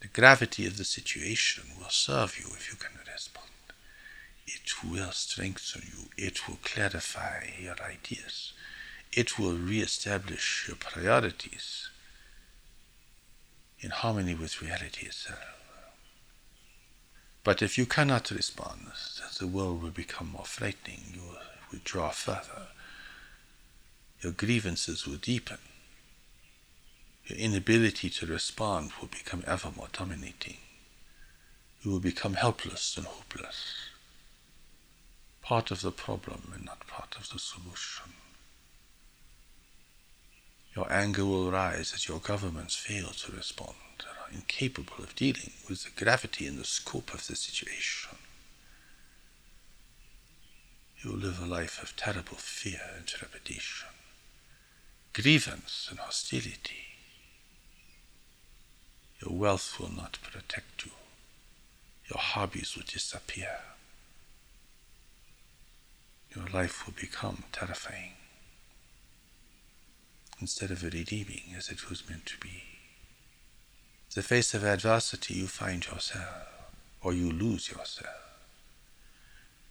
The 0.00 0.06
gravity 0.06 0.68
of 0.68 0.78
the 0.78 0.84
situation 0.84 1.64
will 1.76 1.90
serve 1.90 2.38
you 2.38 2.46
if 2.52 2.70
you 2.70 2.78
can 2.78 2.96
respond. 3.12 3.48
It 4.46 4.84
will 4.88 5.10
strengthen 5.10 5.82
you. 5.82 6.10
It 6.16 6.46
will 6.46 6.60
clarify 6.62 7.48
your 7.60 7.74
ideas. 7.82 8.52
It 9.12 9.36
will 9.36 9.56
re-establish 9.56 10.66
your 10.68 10.76
priorities 10.76 11.88
in 13.80 13.90
harmony 13.90 14.36
with 14.36 14.62
reality 14.62 15.06
itself. 15.06 15.40
But 17.42 17.62
if 17.62 17.76
you 17.76 17.86
cannot 17.86 18.30
respond, 18.30 18.92
the 19.40 19.48
world 19.48 19.82
will 19.82 19.90
become 19.90 20.28
more 20.28 20.44
frightening. 20.44 21.00
You 21.14 21.22
will 21.22 21.49
withdraw 21.70 22.10
further. 22.10 22.68
Your 24.20 24.32
grievances 24.32 25.06
will 25.06 25.16
deepen. 25.16 25.58
Your 27.26 27.38
inability 27.38 28.10
to 28.10 28.26
respond 28.26 28.92
will 29.00 29.08
become 29.08 29.44
ever 29.46 29.70
more 29.76 29.88
dominating. 29.92 30.58
You 31.82 31.92
will 31.92 32.00
become 32.00 32.34
helpless 32.34 32.96
and 32.96 33.06
hopeless. 33.06 33.74
Part 35.42 35.70
of 35.70 35.80
the 35.80 35.92
problem 35.92 36.52
and 36.54 36.64
not 36.64 36.86
part 36.86 37.16
of 37.16 37.30
the 37.30 37.38
solution. 37.38 38.12
Your 40.76 40.92
anger 40.92 41.24
will 41.24 41.50
rise 41.50 41.92
as 41.94 42.06
your 42.06 42.20
governments 42.20 42.76
fail 42.76 43.08
to 43.08 43.32
respond 43.32 43.74
and 43.98 44.08
are 44.08 44.32
incapable 44.32 45.02
of 45.02 45.16
dealing 45.16 45.52
with 45.68 45.84
the 45.84 46.04
gravity 46.04 46.46
and 46.46 46.58
the 46.58 46.64
scope 46.64 47.12
of 47.12 47.26
the 47.26 47.34
situation. 47.34 48.16
You 51.02 51.12
will 51.12 51.18
live 51.18 51.40
a 51.42 51.46
life 51.46 51.82
of 51.82 51.96
terrible 51.96 52.36
fear 52.36 52.80
and 52.96 53.06
trepidation, 53.06 53.88
grievance 55.14 55.86
and 55.88 55.98
hostility. 55.98 56.84
Your 59.24 59.34
wealth 59.36 59.80
will 59.80 59.92
not 59.92 60.18
protect 60.22 60.84
you. 60.84 60.92
Your 62.10 62.18
hobbies 62.18 62.76
will 62.76 62.84
disappear. 62.86 63.60
Your 66.34 66.46
life 66.48 66.86
will 66.86 66.94
become 66.94 67.44
terrifying 67.50 68.12
instead 70.40 70.70
of 70.70 70.82
redeeming 70.82 71.54
as 71.56 71.68
it 71.68 71.88
was 71.88 72.08
meant 72.08 72.26
to 72.26 72.38
be. 72.38 72.48
In 74.08 74.14
the 74.14 74.22
face 74.22 74.54
of 74.54 74.64
adversity, 74.64 75.34
you 75.34 75.46
find 75.46 75.86
yourself, 75.86 76.46
or 77.02 77.12
you 77.12 77.30
lose 77.30 77.70
yourself. 77.70 78.29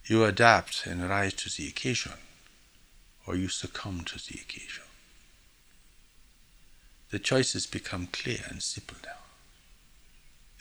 You 0.06 0.24
adapt 0.24 0.86
and 0.86 1.08
rise 1.08 1.34
to 1.34 1.50
the 1.50 1.68
occasion, 1.68 2.14
or 3.26 3.36
you 3.36 3.48
succumb 3.48 4.04
to 4.06 4.16
the 4.16 4.40
occasion. 4.40 4.84
The 7.10 7.18
choices 7.18 7.66
become 7.66 8.08
clear 8.12 8.44
and 8.48 8.62
simple 8.62 8.96
now. 9.04 9.18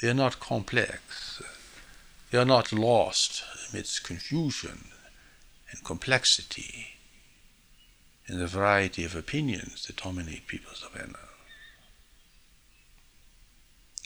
They 0.02 0.10
are 0.10 0.14
not 0.14 0.40
complex. 0.40 1.42
They 2.32 2.38
are 2.38 2.46
not 2.46 2.72
lost 2.72 3.44
amidst 3.70 4.04
confusion 4.04 4.86
and 5.72 5.84
complexity 5.84 6.96
and 8.28 8.40
the 8.40 8.48
variety 8.48 9.04
of 9.04 9.16
opinions 9.16 9.88
that 9.88 9.98
dominate 10.04 10.48
people's 10.48 10.86
awareness. 10.88 11.20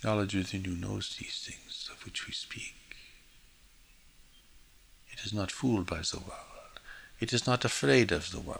Knowledge 0.04 0.36
within 0.36 0.65
you 0.65 0.76
knows 0.76 1.15
these 1.17 1.39
things 1.46 1.89
of 1.91 2.04
which 2.06 2.28
we 2.28 2.34
speak. 2.34 2.76
It 5.13 5.26
is 5.26 5.34
not 5.34 5.52
fooled 5.52 5.86
by 5.86 5.99
the 5.99 6.19
world. 6.19 6.80
It 7.19 7.32
is 7.32 7.47
not 7.47 7.63
afraid 7.63 8.12
of 8.12 8.32
the 8.32 8.39
world. 8.39 8.60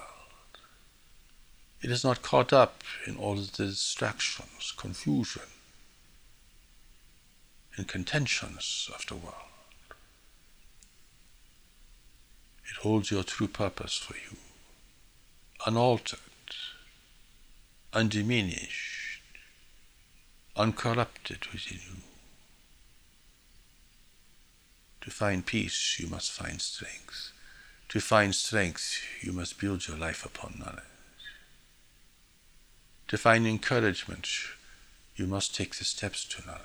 It 1.82 1.92
is 1.92 2.04
not 2.04 2.22
caught 2.22 2.54
up 2.54 2.84
in 3.06 3.18
all 3.18 3.36
the 3.36 3.66
distractions, 3.66 4.74
confusion, 4.78 5.42
and 7.76 7.88
contentions 7.88 8.90
of 8.96 9.06
the 9.08 9.16
world. 9.16 9.36
It 12.70 12.78
holds 12.82 13.12
your 13.12 13.24
true 13.24 13.48
purpose 13.50 13.98
for 13.98 14.16
you 14.16 14.38
unaltered, 15.66 16.20
undiminished, 17.94 19.22
uncorrupted 20.56 21.48
within 21.54 21.80
you. 21.80 22.13
To 25.04 25.12
find 25.12 25.46
peace, 25.46 26.00
you 26.00 26.08
must 26.08 26.32
find 26.32 26.62
strength. 26.62 27.34
To 27.90 28.00
find 28.00 28.34
strength, 28.34 29.02
you 29.22 29.34
must 29.34 29.60
build 29.60 29.86
your 29.86 29.98
life 29.98 30.26
upon 30.26 30.56
knowledge. 30.60 30.84
To 33.10 33.18
find 33.18 33.46
encouragement, 33.46 34.30
you 35.18 35.28
must 35.28 35.54
take 35.54 35.76
the 35.76 35.84
steps 35.84 36.24
to 36.26 36.46
knowledge. 36.48 36.62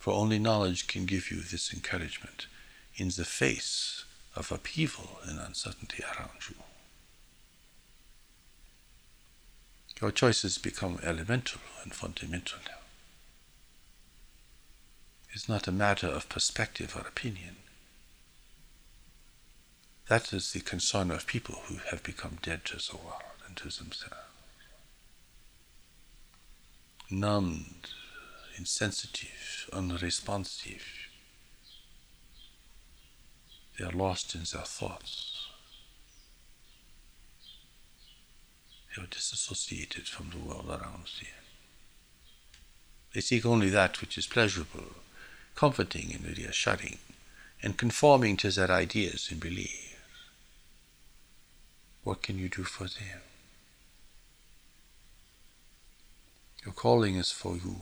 For 0.00 0.12
only 0.12 0.40
knowledge 0.40 0.88
can 0.88 1.06
give 1.06 1.30
you 1.30 1.42
this 1.42 1.72
encouragement 1.72 2.48
in 2.96 3.08
the 3.08 3.24
face 3.24 4.04
of 4.34 4.50
upheaval 4.50 5.20
and 5.24 5.38
uncertainty 5.38 6.02
around 6.02 6.48
you. 6.50 6.56
Your 10.00 10.10
choices 10.10 10.58
become 10.58 10.98
elemental 11.04 11.60
and 11.84 11.94
fundamental 11.94 12.58
now. 12.66 12.85
It's 15.36 15.50
not 15.50 15.68
a 15.68 15.70
matter 15.70 16.06
of 16.06 16.30
perspective 16.30 16.96
or 16.96 17.06
opinion. 17.06 17.56
That 20.08 20.32
is 20.32 20.54
the 20.54 20.60
concern 20.60 21.10
of 21.10 21.26
people 21.26 21.56
who 21.66 21.76
have 21.90 22.02
become 22.02 22.38
dead 22.42 22.64
to 22.64 22.76
the 22.78 22.96
world 22.96 23.20
and 23.46 23.54
to 23.58 23.64
themselves. 23.64 24.16
Numbed, 27.10 27.90
insensitive, 28.56 29.68
unresponsive. 29.74 30.86
They 33.78 33.84
are 33.84 33.92
lost 33.92 34.34
in 34.34 34.44
their 34.50 34.64
thoughts. 34.64 35.48
They 38.88 39.02
are 39.02 39.06
disassociated 39.06 40.08
from 40.08 40.30
the 40.30 40.38
world 40.38 40.70
around 40.70 41.08
them. 41.20 41.28
They 43.12 43.20
seek 43.20 43.44
only 43.44 43.68
that 43.68 44.00
which 44.00 44.16
is 44.16 44.26
pleasurable, 44.26 44.94
comforting 45.56 46.12
and 46.14 46.38
reassuring, 46.38 46.98
and 47.62 47.76
conforming 47.76 48.36
to 48.36 48.50
their 48.50 48.70
ideas 48.70 49.28
and 49.32 49.40
beliefs. 49.40 49.96
What 52.04 52.22
can 52.22 52.38
you 52.38 52.48
do 52.48 52.62
for 52.62 52.84
them? 52.84 53.20
Your 56.64 56.74
calling 56.74 57.16
is 57.16 57.32
for 57.32 57.56
you. 57.56 57.76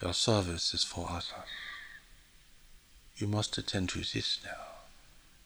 Your 0.00 0.12
service 0.12 0.72
is 0.74 0.84
for 0.84 1.08
others. 1.10 1.32
You 3.16 3.26
must 3.26 3.58
attend 3.58 3.88
to 3.90 3.98
this 3.98 4.38
now, 4.44 4.82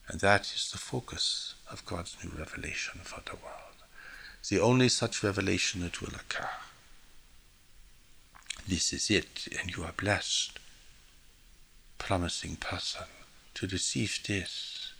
and 0.08 0.20
that 0.20 0.52
is 0.54 0.70
the 0.70 0.78
focus 0.78 1.54
of 1.70 1.86
God's 1.86 2.16
new 2.22 2.30
revelation 2.38 3.00
for 3.02 3.22
the 3.24 3.36
world 3.36 3.66
the 4.48 4.60
only 4.60 4.88
such 4.88 5.22
revelation 5.24 5.80
that 5.80 6.00
will 6.00 6.14
occur. 6.14 6.48
This 8.68 8.92
is 8.92 9.10
it, 9.10 9.48
and 9.60 9.74
you 9.76 9.84
are 9.84 9.92
blessed, 9.92 10.58
promising 11.98 12.56
person, 12.56 13.06
to 13.54 13.66
receive 13.66 14.20
this, 14.26 14.92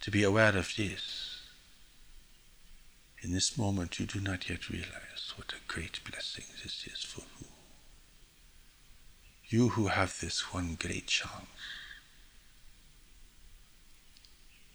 to 0.00 0.10
be 0.10 0.22
aware 0.22 0.56
of 0.56 0.72
this. 0.76 1.40
In 3.22 3.32
this 3.32 3.56
moment, 3.56 4.00
you 4.00 4.06
do 4.06 4.20
not 4.20 4.48
yet 4.48 4.68
realize 4.70 5.32
what 5.36 5.52
a 5.52 5.72
great 5.72 6.00
blessing 6.08 6.46
this 6.62 6.86
is 6.86 7.02
for 7.02 7.22
you. 7.40 7.46
You 9.48 9.68
who 9.70 9.88
have 9.88 10.18
this 10.20 10.54
one 10.54 10.76
great 10.80 11.06
chance 11.06 11.32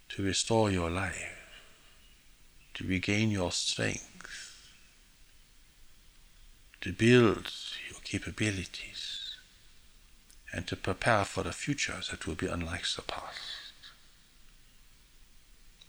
to 0.09 0.23
restore 0.23 0.69
your 0.69 0.89
life 0.89 1.35
to 2.75 2.85
regain 2.85 3.31
your 3.31 3.53
strength, 3.53 4.69
to 6.81 6.91
build 6.91 7.49
your 7.89 7.99
capabilities, 8.03 9.14
and 10.55 10.65
to 10.67 10.75
prepare 10.77 11.25
for 11.25 11.45
a 11.45 11.51
future 11.51 11.99
that 12.09 12.25
will 12.25 12.33
be 12.33 12.47
unlike 12.47 12.87
the 12.95 13.01
past. 13.01 13.73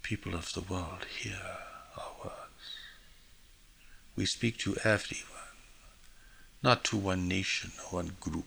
People 0.03 0.35
of 0.35 0.53
the 0.55 0.61
world, 0.61 1.07
hear 1.21 1.41
our 1.97 2.13
words. 2.25 2.75
We 4.17 4.27
speak 4.27 4.59
to 4.59 4.77
everyone, 4.83 5.55
not 6.65 6.83
to 6.87 6.97
one 6.97 7.29
nation 7.29 7.71
or 7.79 8.03
one 8.03 8.17
group, 8.19 8.47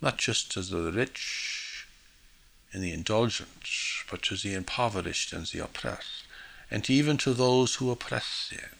not 0.00 0.16
just 0.16 0.50
to 0.52 0.62
the 0.62 0.90
rich 0.90 1.86
and 2.72 2.82
the 2.82 2.92
indulgent, 2.92 3.62
but 4.10 4.22
to 4.22 4.36
the 4.36 4.54
impoverished 4.54 5.34
and 5.34 5.44
the 5.46 5.58
oppressed, 5.58 6.24
and 6.70 6.88
even 6.88 7.18
to 7.18 7.34
those 7.34 7.74
who 7.74 7.90
oppress 7.90 8.50
them. 8.50 8.75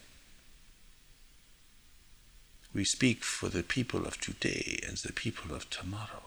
We 2.77 2.83
speak 2.83 3.23
for 3.23 3.49
the 3.49 3.63
people 3.63 4.05
of 4.05 4.21
today 4.21 4.77
and 4.87 4.97
the 4.97 5.11
people 5.11 5.55
of 5.55 5.67
tomorrow. 5.67 6.21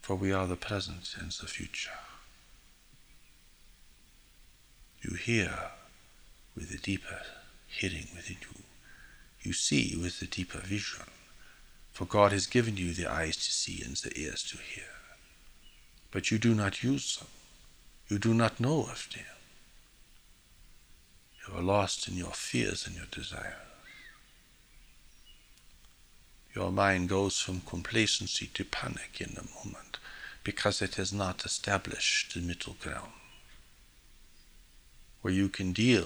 For 0.00 0.16
we 0.16 0.32
are 0.32 0.46
the 0.46 0.56
present 0.56 1.14
and 1.20 1.30
the 1.30 1.46
future. 1.46 1.98
You 5.02 5.14
hear 5.16 5.72
with 6.56 6.70
the 6.70 6.78
deeper 6.78 7.20
hearing 7.68 8.08
within 8.16 8.38
you. 8.40 8.62
You 9.42 9.52
see 9.52 9.94
with 10.00 10.20
the 10.20 10.26
deeper 10.26 10.60
vision. 10.60 11.04
For 11.92 12.06
God 12.06 12.32
has 12.32 12.46
given 12.46 12.78
you 12.78 12.94
the 12.94 13.12
eyes 13.12 13.36
to 13.36 13.52
see 13.52 13.82
and 13.84 13.96
the 13.96 14.18
ears 14.18 14.42
to 14.44 14.56
hear. 14.56 14.94
But 16.10 16.30
you 16.30 16.38
do 16.38 16.54
not 16.54 16.82
use 16.82 17.18
them. 17.18 17.28
You 18.08 18.18
do 18.18 18.32
not 18.32 18.58
know 18.58 18.84
of 18.84 19.06
them. 19.14 19.33
You 21.46 21.58
are 21.58 21.62
lost 21.62 22.08
in 22.08 22.16
your 22.16 22.32
fears 22.32 22.86
and 22.86 22.96
your 22.96 23.06
desires. 23.10 23.54
Your 26.54 26.70
mind 26.70 27.08
goes 27.08 27.40
from 27.40 27.62
complacency 27.62 28.46
to 28.54 28.64
panic 28.64 29.20
in 29.20 29.36
a 29.36 29.66
moment 29.66 29.98
because 30.44 30.80
it 30.80 30.94
has 30.94 31.12
not 31.12 31.44
established 31.44 32.34
the 32.34 32.40
middle 32.40 32.76
ground 32.80 33.12
where 35.24 35.32
you 35.32 35.48
can 35.48 35.72
deal 35.72 36.02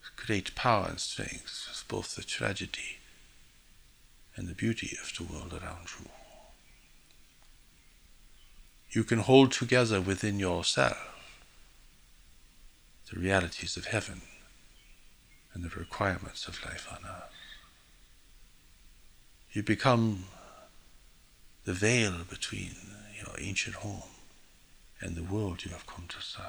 with 0.00 0.26
great 0.26 0.54
power 0.54 0.86
and 0.88 1.00
strength 1.00 1.66
with 1.68 1.84
both 1.88 2.14
the 2.14 2.22
tragedy 2.22 2.98
and 4.36 4.48
the 4.48 4.54
beauty 4.54 4.96
of 5.02 5.12
the 5.16 5.24
world 5.24 5.52
around 5.52 5.88
you. 5.98 6.08
You 8.90 9.04
can 9.04 9.18
hold 9.18 9.50
together 9.52 10.00
within 10.00 10.38
yourself 10.38 11.17
the 13.12 13.18
realities 13.20 13.76
of 13.76 13.86
heaven 13.86 14.22
and 15.54 15.64
the 15.64 15.78
requirements 15.78 16.46
of 16.46 16.64
life 16.64 16.86
on 16.90 16.98
earth. 17.04 17.32
You 19.52 19.62
become 19.62 20.24
the 21.64 21.72
veil 21.72 22.14
between 22.28 22.72
your 23.16 23.34
ancient 23.38 23.76
home 23.76 24.10
and 25.00 25.16
the 25.16 25.22
world 25.22 25.64
you 25.64 25.70
have 25.70 25.86
come 25.86 26.06
to 26.08 26.20
serve. 26.20 26.44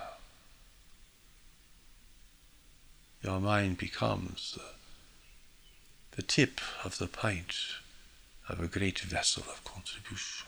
Your 3.21 3.39
mind 3.39 3.77
becomes 3.77 4.53
the, 4.55 6.15
the 6.15 6.21
tip 6.21 6.61
of 6.83 6.97
the 6.97 7.07
pint 7.07 7.55
of 8.47 8.59
a 8.59 8.67
great 8.67 8.99
vessel 8.99 9.43
of 9.49 9.63
contribution. 9.63 10.47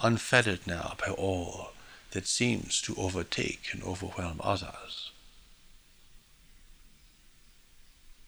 Unfettered 0.00 0.66
now 0.66 0.94
by 0.98 1.12
all 1.12 1.72
that 2.12 2.26
seems 2.26 2.80
to 2.82 2.94
overtake 2.96 3.68
and 3.72 3.82
overwhelm 3.82 4.40
others. 4.42 5.12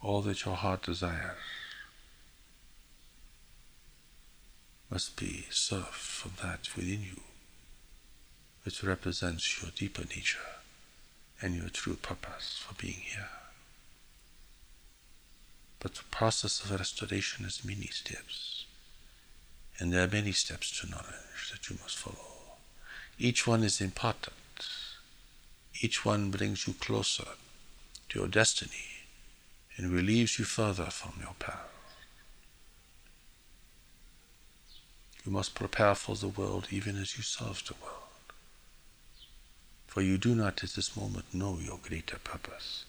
All 0.01 0.23
that 0.23 0.45
your 0.45 0.57
heart 0.57 0.83
desires 0.83 1.39
must 4.91 5.17
be 5.17 5.47
served 5.51 5.87
from 5.87 6.33
that 6.43 6.69
within 6.77 7.03
you, 7.03 7.21
which 8.65 8.85
represents 8.85 9.63
your 9.63 9.71
deeper 9.75 10.03
nature 10.03 10.39
and 11.41 11.55
your 11.55 11.69
true 11.69 11.95
purpose 11.97 12.63
for 12.65 12.75
being 12.75 13.01
here. 13.01 13.31
But 15.81 15.95
the 15.95 16.05
process 16.11 16.63
of 16.63 16.71
restoration 16.71 17.45
is 17.45 17.65
many 17.65 17.87
steps, 17.87 18.67
and 19.79 19.93
there 19.93 20.05
are 20.05 20.09
many 20.09 20.33
steps 20.33 20.81
to 20.81 20.91
knowledge 20.91 21.51
that 21.51 21.69
you 21.69 21.77
must 21.83 21.97
follow. 21.97 22.32
Each 23.23 23.47
one 23.47 23.63
is 23.63 23.81
important. 23.81 24.35
Each 25.81 26.05
one 26.05 26.33
brings 26.33 26.67
you 26.67 26.73
closer 26.73 27.29
to 28.09 28.19
your 28.19 28.27
destiny 28.27 29.07
and 29.77 29.93
relieves 29.93 30.41
you 30.41 30.45
further 30.45 30.87
from 30.87 31.13
your 31.21 31.37
path. 31.39 31.71
You 35.25 35.31
must 35.31 35.55
prepare 35.55 35.95
for 35.95 36.17
the 36.17 36.27
world 36.27 36.67
even 36.73 37.01
as 37.01 37.17
you 37.17 37.23
serve 37.23 37.63
the 37.65 37.75
world. 37.81 38.33
For 39.87 40.03
you 40.03 40.19
do 40.19 40.35
not 40.35 40.65
at 40.65 40.71
this 40.71 40.97
moment 40.97 41.33
know 41.33 41.61
your 41.63 41.79
greater 41.81 42.19
purpose. 42.19 42.87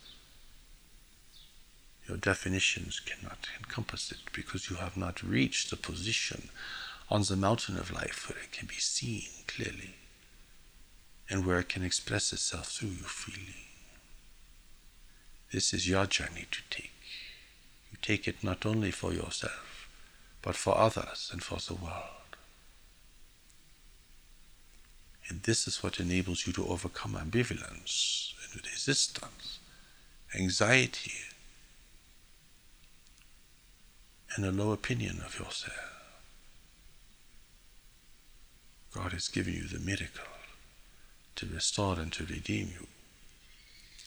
Your 2.07 2.17
definitions 2.17 2.99
cannot 2.99 3.49
encompass 3.59 4.11
it 4.11 4.33
because 4.33 4.71
you 4.71 4.77
have 4.77 4.97
not 4.97 5.21
reached 5.21 5.69
the 5.69 5.77
position 5.77 6.49
on 7.11 7.21
the 7.21 7.35
mountain 7.35 7.77
of 7.77 7.91
life 7.91 8.27
where 8.27 8.43
it 8.43 8.51
can 8.51 8.65
be 8.65 8.79
seen 8.79 9.29
clearly 9.45 9.93
and 11.29 11.45
where 11.45 11.59
it 11.59 11.69
can 11.69 11.83
express 11.83 12.33
itself 12.33 12.67
through 12.67 12.89
you 12.89 13.03
freely. 13.03 13.67
This 15.51 15.73
is 15.73 15.88
your 15.88 16.05
journey 16.05 16.47
to 16.51 16.59
take. 16.69 16.91
You 17.91 17.97
take 18.01 18.27
it 18.27 18.43
not 18.43 18.65
only 18.65 18.91
for 18.91 19.13
yourself, 19.13 19.88
but 20.41 20.55
for 20.55 20.77
others 20.77 21.29
and 21.31 21.43
for 21.43 21.59
the 21.59 21.75
world. 21.75 22.09
And 25.29 25.43
this 25.43 25.67
is 25.67 25.81
what 25.81 25.99
enables 25.99 26.45
you 26.45 26.53
to 26.53 26.67
overcome 26.67 27.13
ambivalence 27.13 28.33
and 28.51 28.65
resistance, 28.65 29.59
anxiety, 30.36 31.13
and 34.36 34.45
a 34.45 34.51
low 34.51 34.71
opinion 34.71 35.21
of 35.25 35.39
yourself. 35.39 35.91
God 38.93 39.13
has 39.13 39.27
given 39.27 39.53
you 39.53 39.67
the 39.67 39.79
miracle 39.79 40.32
to 41.35 41.45
restore 41.47 41.99
and 41.99 42.11
to 42.13 42.25
redeem 42.25 42.67
you, 42.79 42.87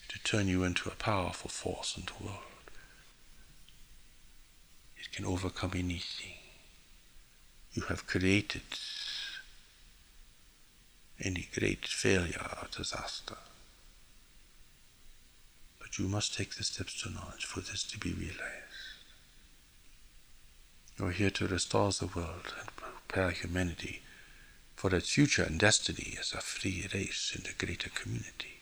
to 0.09 0.19
turn 0.23 0.49
you 0.49 0.65
into 0.65 0.89
a 0.89 0.95
powerful 0.95 1.51
force 1.51 1.97
in 1.97 2.05
the 2.05 2.25
world. 2.25 2.41
It 4.99 5.13
can 5.13 5.25
overcome 5.25 5.73
anything. 5.75 6.35
You 7.73 7.83
have 7.83 8.07
created 8.07 8.63
any 11.21 11.49
great 11.59 11.87
failure 11.87 12.49
or 12.63 12.69
disaster. 12.77 13.37
But 15.79 15.99
you 15.99 16.09
must 16.09 16.35
take 16.35 16.55
the 16.55 16.65
steps 16.65 17.01
to 17.03 17.11
knowledge 17.11 17.45
for 17.45 17.61
this 17.61 17.83
to 17.85 17.99
be 17.99 18.13
realized. 18.13 18.67
You're 20.99 21.11
here 21.11 21.31
to 21.31 21.47
restore 21.47 21.91
the 21.93 22.07
world 22.07 22.55
and 22.59 22.69
prepare 22.77 23.31
humanity 23.31 24.03
for 24.77 24.95
its 24.95 25.09
future 25.09 25.43
and 25.43 25.59
destiny 25.59 26.17
as 26.21 26.33
a 26.33 26.41
free 26.41 26.87
race 26.93 27.33
in 27.35 27.43
the 27.43 27.67
greater 27.67 27.89
community. 27.89 28.61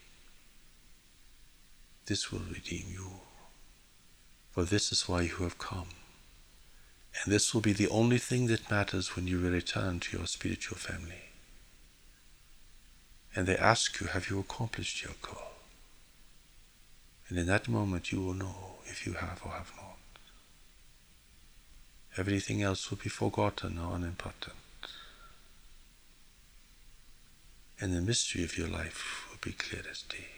This 2.06 2.30
will 2.30 2.44
redeem 2.52 2.86
you, 2.92 3.20
for 4.52 4.64
this 4.64 4.92
is 4.92 5.08
why 5.08 5.22
you 5.22 5.36
have 5.36 5.58
come. 5.58 5.88
And 7.22 7.32
this 7.32 7.52
will 7.52 7.60
be 7.60 7.72
the 7.72 7.88
only 7.88 8.18
thing 8.18 8.46
that 8.46 8.70
matters 8.70 9.16
when 9.16 9.26
you 9.26 9.38
return 9.38 10.00
to 10.00 10.16
your 10.16 10.26
spiritual 10.26 10.78
family. 10.78 11.30
And 13.34 13.46
they 13.46 13.56
ask 13.56 14.00
you, 14.00 14.06
Have 14.08 14.30
you 14.30 14.38
accomplished 14.38 15.02
your 15.02 15.14
goal? 15.20 15.52
And 17.28 17.38
in 17.38 17.46
that 17.46 17.68
moment 17.68 18.12
you 18.12 18.20
will 18.20 18.34
know 18.34 18.76
if 18.86 19.06
you 19.06 19.14
have 19.14 19.40
or 19.44 19.52
have 19.52 19.72
not. 19.76 19.96
Everything 22.16 22.62
else 22.62 22.90
will 22.90 22.98
be 22.98 23.08
forgotten 23.08 23.78
or 23.78 23.96
unimportant 23.96 24.54
and 27.84 27.92
the 27.92 28.00
mystery 28.00 28.42
of 28.42 28.56
your 28.56 28.66
life 28.66 29.26
will 29.28 29.36
be 29.42 29.52
clear 29.52 29.82
as 29.90 30.00
day. 30.08 30.33